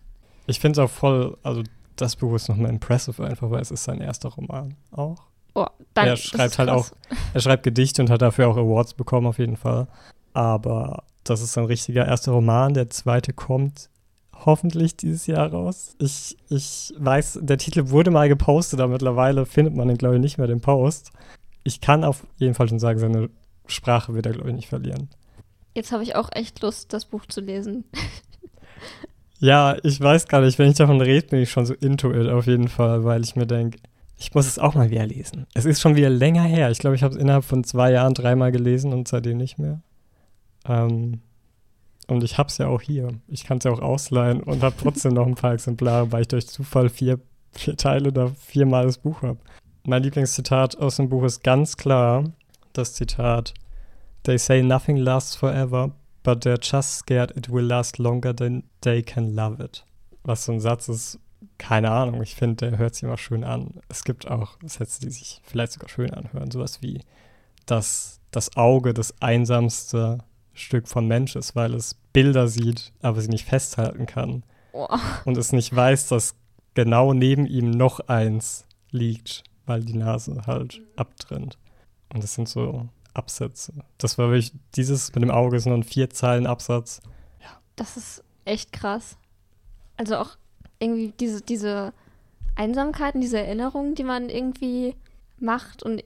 Ich 0.46 0.60
finde 0.60 0.80
es 0.80 0.84
auch 0.86 0.90
voll, 0.90 1.36
also 1.42 1.62
das 1.96 2.16
Buch 2.16 2.36
ist 2.36 2.48
nochmal 2.48 2.70
impressive, 2.70 3.22
einfach 3.22 3.50
weil 3.50 3.60
es 3.60 3.70
ist 3.70 3.84
sein 3.84 4.00
erster 4.00 4.30
Roman 4.30 4.76
auch. 4.92 5.24
Oh, 5.54 5.66
danke. 5.92 6.12
Er 6.12 6.16
schreibt 6.16 6.58
halt 6.58 6.70
auch, 6.70 6.88
er 7.34 7.40
schreibt 7.42 7.64
Gedichte 7.64 8.00
und 8.00 8.08
hat 8.08 8.22
dafür 8.22 8.48
auch 8.48 8.56
Awards 8.56 8.94
bekommen, 8.94 9.26
auf 9.26 9.38
jeden 9.38 9.58
Fall. 9.58 9.88
Aber 10.32 11.04
das 11.30 11.42
ist 11.42 11.56
ein 11.58 11.64
richtiger 11.64 12.06
erster 12.06 12.32
Roman. 12.32 12.74
Der 12.74 12.90
zweite 12.90 13.32
kommt 13.32 13.90
hoffentlich 14.44 14.96
dieses 14.96 15.26
Jahr 15.26 15.50
raus. 15.50 15.96
Ich, 15.98 16.36
ich 16.48 16.92
weiß, 16.98 17.40
der 17.42 17.58
Titel 17.58 17.90
wurde 17.90 18.10
mal 18.10 18.28
gepostet, 18.28 18.80
aber 18.80 18.92
mittlerweile 18.92 19.46
findet 19.46 19.74
man 19.74 19.88
ihn, 19.88 19.98
glaube 19.98 20.16
ich, 20.16 20.20
nicht 20.20 20.38
mehr, 20.38 20.46
den 20.46 20.60
Post. 20.60 21.12
Ich 21.64 21.80
kann 21.80 22.04
auf 22.04 22.26
jeden 22.36 22.54
Fall 22.54 22.68
schon 22.68 22.78
sagen, 22.78 22.98
seine 22.98 23.30
Sprache 23.66 24.14
wird 24.14 24.26
er, 24.26 24.32
glaube 24.32 24.50
ich, 24.50 24.56
nicht 24.56 24.68
verlieren. 24.68 25.08
Jetzt 25.74 25.92
habe 25.92 26.02
ich 26.02 26.14
auch 26.14 26.30
echt 26.32 26.62
Lust, 26.62 26.92
das 26.92 27.06
Buch 27.06 27.26
zu 27.26 27.40
lesen. 27.40 27.84
ja, 29.40 29.76
ich 29.82 30.00
weiß 30.00 30.28
gar 30.28 30.40
nicht, 30.40 30.58
wenn 30.58 30.70
ich 30.70 30.76
davon 30.76 31.00
rede, 31.00 31.26
bin 31.26 31.40
ich 31.40 31.50
schon 31.50 31.66
so 31.66 31.74
into 31.74 32.12
it 32.12 32.28
auf 32.28 32.46
jeden 32.46 32.68
Fall, 32.68 33.04
weil 33.04 33.22
ich 33.22 33.36
mir 33.36 33.46
denke, 33.46 33.78
ich 34.18 34.34
muss 34.34 34.46
es 34.46 34.58
auch 34.58 34.74
mal 34.74 34.90
wieder 34.90 35.06
lesen. 35.06 35.46
Es 35.54 35.66
ist 35.66 35.80
schon 35.80 35.96
wieder 35.96 36.08
länger 36.08 36.44
her. 36.44 36.70
Ich 36.70 36.78
glaube, 36.78 36.96
ich 36.96 37.02
habe 37.02 37.14
es 37.14 37.20
innerhalb 37.20 37.44
von 37.44 37.64
zwei 37.64 37.92
Jahren 37.92 38.14
dreimal 38.14 38.52
gelesen 38.52 38.92
und 38.92 39.08
seitdem 39.08 39.36
nicht 39.36 39.58
mehr. 39.58 39.82
Ähm, 40.68 41.20
und 42.08 42.22
ich 42.22 42.38
habe 42.38 42.48
es 42.48 42.58
ja 42.58 42.68
auch 42.68 42.80
hier. 42.80 43.08
Ich 43.26 43.44
kann 43.44 43.58
es 43.58 43.64
ja 43.64 43.72
auch 43.72 43.80
ausleihen 43.80 44.42
und 44.42 44.62
habe 44.62 44.76
trotzdem 44.80 45.14
noch 45.14 45.26
ein 45.26 45.34
paar 45.34 45.54
Exemplare, 45.54 46.12
weil 46.12 46.22
ich 46.22 46.28
durch 46.28 46.46
Zufall 46.46 46.88
vier, 46.88 47.18
vier 47.52 47.76
Teile 47.76 48.08
oder 48.08 48.28
viermal 48.28 48.86
das 48.86 48.98
Buch 48.98 49.22
habe. 49.22 49.38
Mein 49.84 50.02
Lieblingszitat 50.02 50.78
aus 50.78 50.96
dem 50.96 51.08
Buch 51.08 51.24
ist 51.24 51.42
ganz 51.42 51.76
klar 51.76 52.24
das 52.72 52.94
Zitat: 52.94 53.54
They 54.22 54.38
say 54.38 54.62
nothing 54.62 54.96
lasts 54.96 55.34
forever, 55.34 55.92
but 56.22 56.44
they're 56.44 56.60
just 56.62 56.98
scared 56.98 57.36
it 57.36 57.50
will 57.50 57.64
last 57.64 57.98
longer 57.98 58.34
than 58.34 58.64
they 58.82 59.02
can 59.02 59.34
love 59.34 59.62
it. 59.62 59.84
Was 60.22 60.44
so 60.44 60.52
ein 60.52 60.60
Satz 60.60 60.88
ist, 60.88 61.18
keine 61.58 61.90
Ahnung, 61.90 62.22
ich 62.22 62.34
finde, 62.34 62.68
der 62.68 62.78
hört 62.78 62.94
sich 62.94 63.04
immer 63.04 63.18
schön 63.18 63.44
an. 63.44 63.80
Es 63.88 64.04
gibt 64.04 64.28
auch 64.28 64.56
Sätze, 64.64 65.00
die 65.00 65.10
sich 65.10 65.40
vielleicht 65.44 65.72
sogar 65.72 65.88
schön 65.88 66.12
anhören. 66.12 66.50
Sowas 66.50 66.82
wie, 66.82 67.00
dass 67.66 68.20
das 68.30 68.56
Auge 68.56 68.94
das 68.94 69.20
einsamste 69.20 70.18
Stück 70.56 70.88
von 70.88 71.06
Mensch 71.06 71.36
ist, 71.36 71.54
weil 71.54 71.74
es 71.74 71.94
Bilder 72.12 72.48
sieht, 72.48 72.92
aber 73.02 73.20
sie 73.20 73.28
nicht 73.28 73.46
festhalten 73.46 74.06
kann. 74.06 74.42
Oh. 74.72 74.88
Und 75.24 75.36
es 75.36 75.52
nicht 75.52 75.74
weiß, 75.74 76.08
dass 76.08 76.34
genau 76.74 77.12
neben 77.12 77.46
ihm 77.46 77.70
noch 77.70 78.00
eins 78.08 78.64
liegt, 78.90 79.44
weil 79.66 79.82
die 79.82 79.96
Nase 79.96 80.42
halt 80.46 80.82
abtrennt. 80.96 81.58
Und 82.12 82.22
das 82.22 82.34
sind 82.34 82.48
so 82.48 82.88
Absätze. 83.14 83.72
Das 83.98 84.18
war 84.18 84.28
wirklich, 84.28 84.52
dieses 84.74 85.14
mit 85.14 85.22
dem 85.22 85.30
Auge 85.30 85.56
ist 85.56 85.66
nur 85.66 85.76
ein 85.76 85.82
vier 85.82 86.10
Zeilen 86.10 86.46
Absatz. 86.46 87.00
Ja. 87.40 87.48
Das 87.76 87.96
ist 87.96 88.22
echt 88.44 88.72
krass. 88.72 89.16
Also 89.96 90.16
auch 90.16 90.36
irgendwie 90.78 91.12
diese, 91.18 91.40
diese 91.40 91.92
Einsamkeiten, 92.54 93.20
diese 93.20 93.38
Erinnerungen, 93.38 93.94
die 93.94 94.04
man 94.04 94.28
irgendwie 94.28 94.94
macht 95.38 95.82
und 95.82 96.04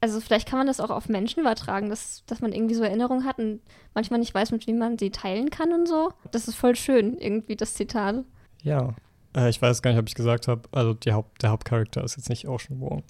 also 0.00 0.20
vielleicht 0.20 0.48
kann 0.48 0.58
man 0.58 0.66
das 0.66 0.80
auch 0.80 0.90
auf 0.90 1.08
Menschen 1.08 1.40
übertragen, 1.40 1.88
dass, 1.88 2.24
dass 2.26 2.40
man 2.40 2.52
irgendwie 2.52 2.74
so 2.74 2.82
Erinnerungen 2.82 3.24
hat 3.24 3.38
und 3.38 3.60
manchmal 3.94 4.20
nicht 4.20 4.34
weiß, 4.34 4.52
mit 4.52 4.66
wem 4.66 4.78
man 4.78 4.98
sie 4.98 5.10
teilen 5.10 5.50
kann 5.50 5.72
und 5.72 5.88
so. 5.88 6.12
Das 6.30 6.48
ist 6.48 6.56
voll 6.56 6.76
schön, 6.76 7.16
irgendwie 7.18 7.56
das 7.56 7.74
Zitat. 7.74 8.24
Ja. 8.62 8.94
Äh, 9.34 9.48
ich 9.48 9.60
weiß 9.60 9.82
gar 9.82 9.90
nicht, 9.90 10.00
ob 10.00 10.08
ich 10.08 10.14
gesagt 10.14 10.48
habe, 10.48 10.62
also 10.72 10.96
Haupt, 11.08 11.42
der 11.42 11.50
Hauptcharakter 11.50 12.04
ist 12.04 12.16
jetzt 12.16 12.28
nicht 12.28 12.48
Ocean 12.48 12.80
Wong. 12.80 13.04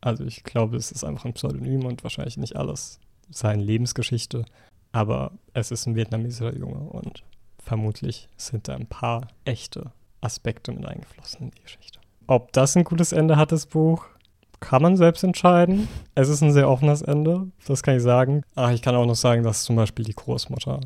Also 0.00 0.24
ich 0.24 0.42
glaube, 0.42 0.76
es 0.76 0.90
ist 0.90 1.04
einfach 1.04 1.24
ein 1.24 1.34
Pseudonym 1.34 1.84
und 1.84 2.02
wahrscheinlich 2.02 2.36
nicht 2.36 2.56
alles 2.56 2.98
seine 3.30 3.62
Lebensgeschichte. 3.62 4.44
Aber 4.90 5.32
es 5.54 5.70
ist 5.70 5.86
ein 5.86 5.96
vietnamesischer 5.96 6.56
Junge 6.56 6.80
und 6.90 7.22
vermutlich 7.58 8.28
sind 8.36 8.68
da 8.68 8.74
ein 8.74 8.86
paar 8.86 9.28
echte 9.44 9.92
Aspekte 10.20 10.72
mit 10.72 10.84
eingeflossen 10.84 11.42
in 11.42 11.50
die 11.52 11.62
Geschichte. 11.62 12.00
Ob 12.26 12.52
das 12.52 12.76
ein 12.76 12.84
gutes 12.84 13.12
Ende 13.12 13.36
hat, 13.36 13.52
das 13.52 13.66
Buch, 13.66 14.06
kann 14.62 14.80
man 14.80 14.96
selbst 14.96 15.24
entscheiden. 15.24 15.88
Es 16.14 16.28
ist 16.28 16.40
ein 16.40 16.52
sehr 16.52 16.70
offenes 16.70 17.02
Ende, 17.02 17.48
das 17.66 17.82
kann 17.82 17.96
ich 17.96 18.02
sagen. 18.02 18.42
Ach, 18.54 18.70
ich 18.70 18.80
kann 18.80 18.94
auch 18.94 19.04
noch 19.04 19.16
sagen, 19.16 19.42
dass 19.42 19.64
zum 19.64 19.76
Beispiel 19.76 20.04
die 20.04 20.14
Großmutter 20.14 20.80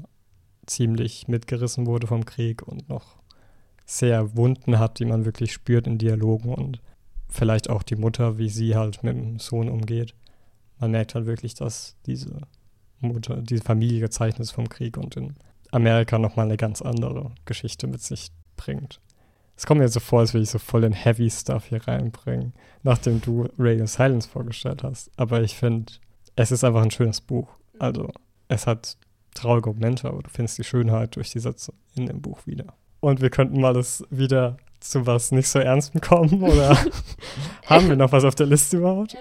ziemlich 0.66 1.28
mitgerissen 1.28 1.86
wurde 1.86 2.06
vom 2.06 2.24
Krieg 2.24 2.66
und 2.66 2.88
noch 2.88 3.16
sehr 3.84 4.34
Wunden 4.36 4.78
hat, 4.78 4.98
die 4.98 5.04
man 5.04 5.24
wirklich 5.26 5.52
spürt 5.52 5.86
in 5.86 5.98
Dialogen 5.98 6.52
und 6.52 6.80
vielleicht 7.28 7.70
auch 7.70 7.82
die 7.82 7.96
Mutter, 7.96 8.38
wie 8.38 8.48
sie 8.48 8.74
halt 8.74 9.04
mit 9.04 9.14
dem 9.14 9.38
Sohn 9.38 9.68
umgeht. 9.68 10.14
Man 10.80 10.90
merkt 10.90 11.14
halt 11.14 11.26
wirklich, 11.26 11.54
dass 11.54 11.96
diese 12.06 12.40
Mutter, 13.00 13.36
die 13.36 13.58
Familie 13.58 14.00
gezeichnet 14.00 14.40
ist 14.40 14.52
vom 14.52 14.68
Krieg 14.68 14.96
und 14.96 15.16
in 15.16 15.36
Amerika 15.70 16.18
nochmal 16.18 16.46
eine 16.46 16.56
ganz 16.56 16.80
andere 16.80 17.32
Geschichte 17.44 17.86
mit 17.86 18.02
sich 18.02 18.30
bringt. 18.56 19.00
Es 19.56 19.64
kommt 19.64 19.80
mir 19.80 19.88
so 19.88 20.00
vor, 20.00 20.20
als 20.20 20.34
würde 20.34 20.44
ich 20.44 20.50
so 20.50 20.58
voll 20.58 20.82
den 20.82 20.92
Heavy 20.92 21.30
Stuff 21.30 21.66
hier 21.66 21.86
reinbringen, 21.86 22.52
nachdem 22.82 23.20
du 23.20 23.48
Radio 23.58 23.86
Silence 23.86 24.28
vorgestellt 24.28 24.82
hast. 24.82 25.10
Aber 25.16 25.40
ich 25.42 25.56
finde, 25.56 25.94
es 26.36 26.52
ist 26.52 26.62
einfach 26.62 26.82
ein 26.82 26.90
schönes 26.90 27.20
Buch. 27.22 27.48
Also, 27.78 28.10
es 28.48 28.66
hat 28.66 28.96
traurige 29.34 29.70
Momente, 29.70 30.08
aber 30.08 30.22
du 30.22 30.30
findest 30.30 30.58
die 30.58 30.64
Schönheit 30.64 31.16
durch 31.16 31.30
die 31.30 31.38
Sätze 31.38 31.72
in 31.94 32.06
dem 32.06 32.20
Buch 32.20 32.46
wieder. 32.46 32.74
Und 33.00 33.20
wir 33.20 33.30
könnten 33.30 33.60
mal 33.60 33.72
das 33.72 34.04
wieder 34.10 34.58
zu 34.80 35.06
was 35.06 35.32
nicht 35.32 35.48
so 35.48 35.58
Ernstem 35.58 36.00
kommen, 36.00 36.42
oder 36.42 36.76
haben 37.66 37.88
wir 37.88 37.96
noch 37.96 38.12
was 38.12 38.24
auf 38.24 38.34
der 38.34 38.46
Liste 38.46 38.76
überhaupt? 38.76 39.16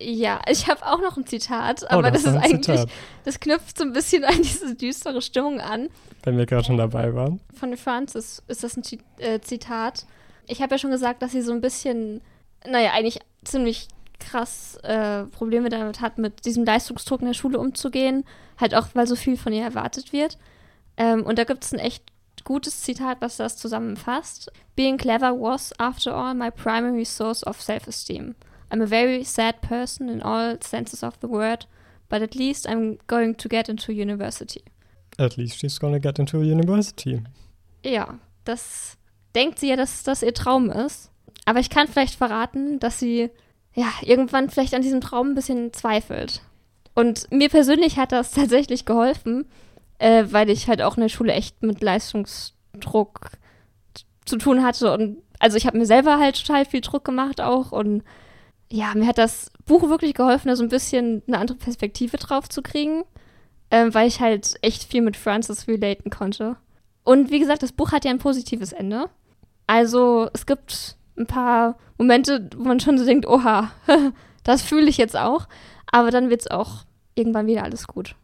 Ja, 0.00 0.40
ich 0.48 0.68
habe 0.68 0.84
auch 0.84 1.00
noch 1.00 1.16
ein 1.16 1.26
Zitat, 1.26 1.82
oh, 1.84 1.86
aber 1.88 2.10
das 2.10 2.24
ist 2.24 2.36
eigentlich, 2.36 2.80
Zitat. 2.80 2.90
das 3.24 3.40
knüpft 3.40 3.78
so 3.78 3.84
ein 3.84 3.92
bisschen 3.92 4.24
an 4.24 4.36
diese 4.42 4.74
düstere 4.74 5.22
Stimmung 5.22 5.60
an. 5.60 5.88
Wenn 6.22 6.36
wir 6.36 6.44
gerade 6.44 6.64
schon 6.64 6.76
dabei 6.76 7.14
waren. 7.14 7.40
Von 7.54 7.76
Francis 7.76 8.42
ist 8.46 8.62
das 8.62 8.76
ein 8.76 8.82
äh, 9.18 9.40
Zitat. 9.40 10.04
Ich 10.48 10.60
habe 10.60 10.74
ja 10.74 10.78
schon 10.78 10.90
gesagt, 10.90 11.22
dass 11.22 11.32
sie 11.32 11.40
so 11.40 11.52
ein 11.52 11.60
bisschen, 11.60 12.20
naja, 12.66 12.92
eigentlich 12.92 13.20
ziemlich 13.44 13.88
krass 14.18 14.76
äh, 14.82 15.24
Probleme 15.24 15.70
damit 15.70 16.00
hat, 16.00 16.18
mit 16.18 16.44
diesem 16.44 16.64
Leistungsdruck 16.64 17.20
in 17.20 17.28
der 17.28 17.34
Schule 17.34 17.58
umzugehen. 17.58 18.24
Halt 18.58 18.74
auch, 18.74 18.88
weil 18.94 19.06
so 19.06 19.16
viel 19.16 19.36
von 19.36 19.52
ihr 19.52 19.62
erwartet 19.62 20.12
wird. 20.12 20.36
Ähm, 20.96 21.24
und 21.24 21.38
da 21.38 21.44
gibt 21.44 21.64
es 21.64 21.72
ein 21.72 21.78
echt 21.78 22.04
gutes 22.44 22.82
Zitat, 22.82 23.18
was 23.20 23.36
das 23.36 23.56
zusammenfasst. 23.56 24.50
Being 24.74 24.98
clever 24.98 25.32
was, 25.32 25.72
after 25.78 26.14
all, 26.14 26.34
my 26.34 26.50
primary 26.50 27.04
source 27.04 27.46
of 27.46 27.60
self-esteem. 27.60 28.34
I'm 28.70 28.82
a 28.82 28.86
very 28.86 29.24
sad 29.24 29.60
person 29.60 30.08
in 30.08 30.22
all 30.22 30.56
senses 30.60 31.02
of 31.02 31.14
the 31.20 31.28
word, 31.28 31.66
but 32.08 32.22
at 32.22 32.34
least 32.34 32.68
I'm 32.68 32.98
going 33.06 33.36
to 33.36 33.48
get 33.48 33.68
into 33.68 33.92
university. 33.92 34.62
At 35.18 35.36
least 35.36 35.58
she's 35.58 35.78
gonna 35.78 36.00
get 36.00 36.18
into 36.18 36.38
university. 36.38 37.22
Ja, 37.84 38.18
das 38.44 38.96
denkt 39.34 39.58
sie 39.58 39.68
ja, 39.68 39.76
dass 39.76 40.02
das 40.02 40.22
ihr 40.22 40.34
Traum 40.34 40.70
ist. 40.70 41.10
Aber 41.44 41.60
ich 41.60 41.70
kann 41.70 41.88
vielleicht 41.88 42.16
verraten, 42.16 42.80
dass 42.80 42.98
sie 42.98 43.30
ja 43.74 43.92
irgendwann 44.02 44.50
vielleicht 44.50 44.74
an 44.74 44.82
diesem 44.82 45.00
Traum 45.00 45.30
ein 45.30 45.34
bisschen 45.34 45.72
zweifelt. 45.72 46.42
Und 46.94 47.30
mir 47.30 47.48
persönlich 47.48 47.98
hat 47.98 48.12
das 48.12 48.30
tatsächlich 48.32 48.84
geholfen, 48.84 49.46
äh, 49.98 50.24
weil 50.30 50.50
ich 50.50 50.68
halt 50.68 50.82
auch 50.82 50.96
in 50.96 51.02
der 51.02 51.08
Schule 51.08 51.32
echt 51.32 51.62
mit 51.62 51.82
Leistungsdruck 51.82 53.30
zu 54.24 54.38
tun 54.38 54.64
hatte. 54.64 54.92
Und 54.92 55.18
also 55.38 55.56
ich 55.56 55.66
habe 55.66 55.78
mir 55.78 55.86
selber 55.86 56.18
halt 56.18 56.44
total 56.44 56.64
viel 56.64 56.80
Druck 56.80 57.04
gemacht 57.04 57.40
auch. 57.40 57.70
Und 57.70 58.02
ja, 58.70 58.92
mir 58.94 59.06
hat 59.06 59.18
das 59.18 59.50
Buch 59.64 59.88
wirklich 59.88 60.14
geholfen, 60.14 60.48
da 60.48 60.56
so 60.56 60.62
ein 60.62 60.68
bisschen 60.68 61.22
eine 61.26 61.38
andere 61.38 61.58
Perspektive 61.58 62.16
drauf 62.16 62.48
zu 62.48 62.62
kriegen, 62.62 63.04
äh, 63.70 63.86
weil 63.92 64.08
ich 64.08 64.20
halt 64.20 64.56
echt 64.62 64.84
viel 64.84 65.02
mit 65.02 65.16
Francis 65.16 65.68
relaten 65.68 66.10
konnte. 66.10 66.56
Und 67.04 67.30
wie 67.30 67.38
gesagt, 67.38 67.62
das 67.62 67.72
Buch 67.72 67.92
hat 67.92 68.04
ja 68.04 68.10
ein 68.10 68.18
positives 68.18 68.72
Ende. 68.72 69.08
Also 69.66 70.28
es 70.32 70.46
gibt 70.46 70.96
ein 71.16 71.26
paar 71.26 71.76
Momente, 71.98 72.50
wo 72.56 72.64
man 72.64 72.80
schon 72.80 72.98
so 72.98 73.04
denkt, 73.04 73.26
oha, 73.26 73.70
das 74.44 74.62
fühle 74.62 74.88
ich 74.88 74.96
jetzt 74.96 75.16
auch. 75.16 75.48
Aber 75.90 76.10
dann 76.10 76.30
wird 76.30 76.42
es 76.42 76.50
auch 76.50 76.84
irgendwann 77.14 77.46
wieder 77.46 77.62
alles 77.62 77.86
gut. 77.86 78.16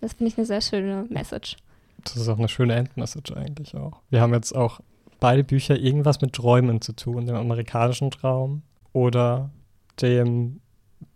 Das 0.00 0.14
finde 0.14 0.30
ich 0.30 0.38
eine 0.38 0.46
sehr 0.46 0.60
schöne 0.60 1.06
Message. 1.08 1.56
Das 2.04 2.16
ist 2.16 2.28
auch 2.28 2.38
eine 2.38 2.48
schöne 2.48 2.74
Endmessage 2.74 3.36
eigentlich 3.36 3.76
auch. 3.76 4.00
Wir 4.10 4.20
haben 4.20 4.34
jetzt 4.34 4.54
auch 4.54 4.80
beide 5.20 5.44
Bücher 5.44 5.76
irgendwas 5.76 6.20
mit 6.20 6.32
Träumen 6.32 6.80
zu 6.80 6.92
tun, 6.92 7.26
dem 7.26 7.36
amerikanischen 7.36 8.10
Traum 8.10 8.62
oder 8.92 9.50
dem 10.00 10.60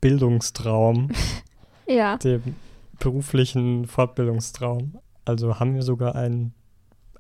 Bildungstraum, 0.01 1.11
ja. 1.87 2.17
dem 2.19 2.43
beruflichen 2.99 3.87
Fortbildungstraum. 3.87 4.99
Also 5.25 5.59
haben 5.59 5.75
wir 5.75 5.83
sogar 5.83 6.15
einen, 6.15 6.55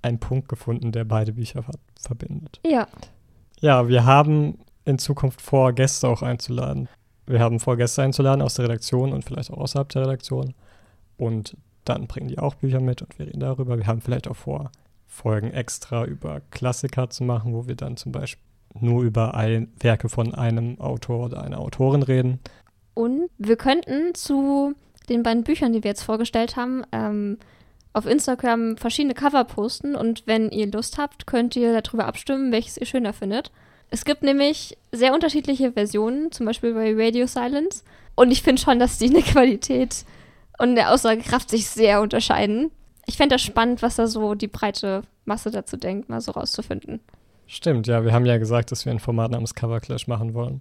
einen 0.02 0.18
Punkt 0.18 0.48
gefunden, 0.48 0.92
der 0.92 1.04
beide 1.04 1.32
Bücher 1.32 1.62
ver 1.62 1.74
verbindet. 2.00 2.60
Ja. 2.64 2.86
Ja, 3.60 3.88
wir 3.88 4.04
haben 4.04 4.58
in 4.84 4.98
Zukunft 4.98 5.40
vor, 5.40 5.72
Gäste 5.72 6.06
auch 6.08 6.22
einzuladen. 6.22 6.88
Wir 7.26 7.40
haben 7.40 7.58
vor, 7.58 7.76
Gäste 7.76 8.02
einzuladen 8.02 8.42
aus 8.42 8.54
der 8.54 8.66
Redaktion 8.66 9.12
und 9.12 9.24
vielleicht 9.24 9.50
auch 9.50 9.58
außerhalb 9.58 9.88
der 9.88 10.02
Redaktion. 10.02 10.54
Und 11.16 11.56
dann 11.84 12.06
bringen 12.06 12.28
die 12.28 12.38
auch 12.38 12.54
Bücher 12.54 12.80
mit 12.80 13.02
und 13.02 13.18
wir 13.18 13.26
reden 13.26 13.40
darüber. 13.40 13.78
Wir 13.78 13.86
haben 13.86 14.00
vielleicht 14.00 14.28
auch 14.28 14.36
vor, 14.36 14.70
Folgen 15.06 15.50
extra 15.52 16.04
über 16.04 16.40
Klassiker 16.50 17.08
zu 17.08 17.24
machen, 17.24 17.54
wo 17.54 17.66
wir 17.66 17.74
dann 17.74 17.96
zum 17.96 18.12
Beispiel 18.12 18.42
nur 18.80 19.02
über 19.02 19.34
ein, 19.34 19.72
Werke 19.80 20.08
von 20.08 20.34
einem 20.34 20.80
Autor 20.80 21.26
oder 21.26 21.42
einer 21.42 21.60
Autorin 21.60 22.02
reden. 22.02 22.40
Und 22.94 23.28
wir 23.38 23.56
könnten 23.56 24.14
zu 24.14 24.74
den 25.08 25.22
beiden 25.22 25.44
Büchern, 25.44 25.72
die 25.72 25.84
wir 25.84 25.90
jetzt 25.90 26.02
vorgestellt 26.02 26.56
haben, 26.56 26.82
ähm, 26.92 27.38
auf 27.92 28.06
Instagram 28.06 28.76
verschiedene 28.76 29.14
Cover 29.14 29.44
posten 29.44 29.94
und 29.94 30.26
wenn 30.26 30.50
ihr 30.50 30.70
Lust 30.70 30.98
habt, 30.98 31.26
könnt 31.26 31.56
ihr 31.56 31.80
darüber 31.80 32.06
abstimmen, 32.06 32.52
welches 32.52 32.76
ihr 32.76 32.86
schöner 32.86 33.14
findet. 33.14 33.50
Es 33.90 34.04
gibt 34.04 34.22
nämlich 34.22 34.76
sehr 34.92 35.14
unterschiedliche 35.14 35.72
Versionen, 35.72 36.32
zum 36.32 36.44
Beispiel 36.44 36.74
bei 36.74 36.92
Radio 36.94 37.26
Silence. 37.26 37.84
Und 38.14 38.30
ich 38.30 38.42
finde 38.42 38.60
schon, 38.60 38.78
dass 38.78 38.98
die 38.98 39.06
in 39.06 39.14
der 39.14 39.22
Qualität 39.22 40.04
und 40.58 40.74
der 40.74 40.92
Aussagekraft 40.92 41.50
sich 41.50 41.68
sehr 41.68 42.02
unterscheiden. 42.02 42.70
Ich 43.06 43.16
fände 43.16 43.34
das 43.34 43.42
spannend, 43.42 43.82
was 43.82 43.96
da 43.96 44.06
so 44.06 44.34
die 44.34 44.48
breite 44.48 45.02
Masse 45.24 45.50
dazu 45.50 45.76
denkt, 45.76 46.08
mal 46.08 46.20
so 46.20 46.32
rauszufinden. 46.32 47.00
Stimmt, 47.46 47.86
ja, 47.86 48.04
wir 48.04 48.12
haben 48.12 48.26
ja 48.26 48.38
gesagt, 48.38 48.72
dass 48.72 48.84
wir 48.84 48.92
ein 48.92 48.98
Format 48.98 49.30
namens 49.30 49.54
Cover 49.54 49.80
Clash 49.80 50.06
machen 50.06 50.34
wollen. 50.34 50.60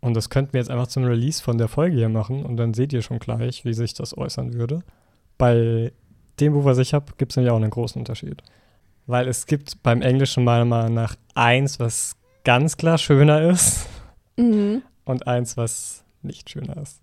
Und 0.00 0.14
das 0.14 0.28
könnten 0.28 0.52
wir 0.52 0.60
jetzt 0.60 0.70
einfach 0.70 0.88
zum 0.88 1.04
Release 1.04 1.42
von 1.42 1.56
der 1.56 1.68
Folge 1.68 1.96
hier 1.96 2.08
machen 2.08 2.44
und 2.44 2.56
dann 2.56 2.74
seht 2.74 2.92
ihr 2.92 3.02
schon 3.02 3.20
gleich, 3.20 3.64
wie 3.64 3.72
sich 3.72 3.94
das 3.94 4.16
äußern 4.16 4.52
würde. 4.52 4.82
Bei 5.38 5.92
dem 6.40 6.52
Buch, 6.52 6.64
was 6.64 6.78
ich 6.78 6.92
habe, 6.92 7.12
gibt 7.16 7.32
es 7.32 7.36
nämlich 7.36 7.52
auch 7.52 7.56
einen 7.56 7.70
großen 7.70 8.00
Unterschied. 8.00 8.42
Weil 9.06 9.28
es 9.28 9.46
gibt 9.46 9.82
beim 9.82 10.02
Englischen 10.02 10.44
meiner 10.44 10.64
Meinung 10.64 10.94
nach 10.94 11.16
eins, 11.34 11.78
was 11.78 12.16
ganz 12.44 12.76
klar 12.76 12.98
schöner 12.98 13.42
ist 13.42 13.86
mhm. 14.36 14.82
und 15.04 15.26
eins, 15.26 15.56
was 15.56 16.04
nicht 16.22 16.50
schöner 16.50 16.76
ist. 16.76 17.00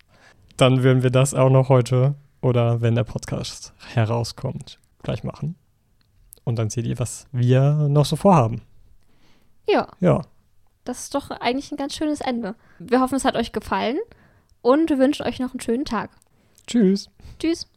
Dann 0.57 0.83
würden 0.83 1.03
wir 1.03 1.11
das 1.11 1.33
auch 1.33 1.49
noch 1.49 1.69
heute 1.69 2.15
oder 2.41 2.81
wenn 2.81 2.95
der 2.95 3.03
Podcast 3.03 3.73
herauskommt, 3.93 4.79
gleich 5.03 5.23
machen. 5.23 5.55
Und 6.43 6.57
dann 6.59 6.69
seht 6.69 6.85
ihr, 6.85 6.99
was 6.99 7.27
wir 7.31 7.87
noch 7.87 8.05
so 8.05 8.15
vorhaben. 8.15 8.61
Ja. 9.71 9.87
Ja. 9.99 10.21
Das 10.83 11.03
ist 11.03 11.15
doch 11.15 11.29
eigentlich 11.29 11.71
ein 11.71 11.77
ganz 11.77 11.95
schönes 11.95 12.21
Ende. 12.21 12.55
Wir 12.79 13.01
hoffen, 13.01 13.15
es 13.15 13.25
hat 13.25 13.35
euch 13.35 13.51
gefallen 13.51 13.99
und 14.61 14.89
wünschen 14.89 15.25
euch 15.25 15.39
noch 15.39 15.51
einen 15.51 15.61
schönen 15.61 15.85
Tag. 15.85 16.09
Tschüss. 16.67 17.09
Tschüss. 17.39 17.67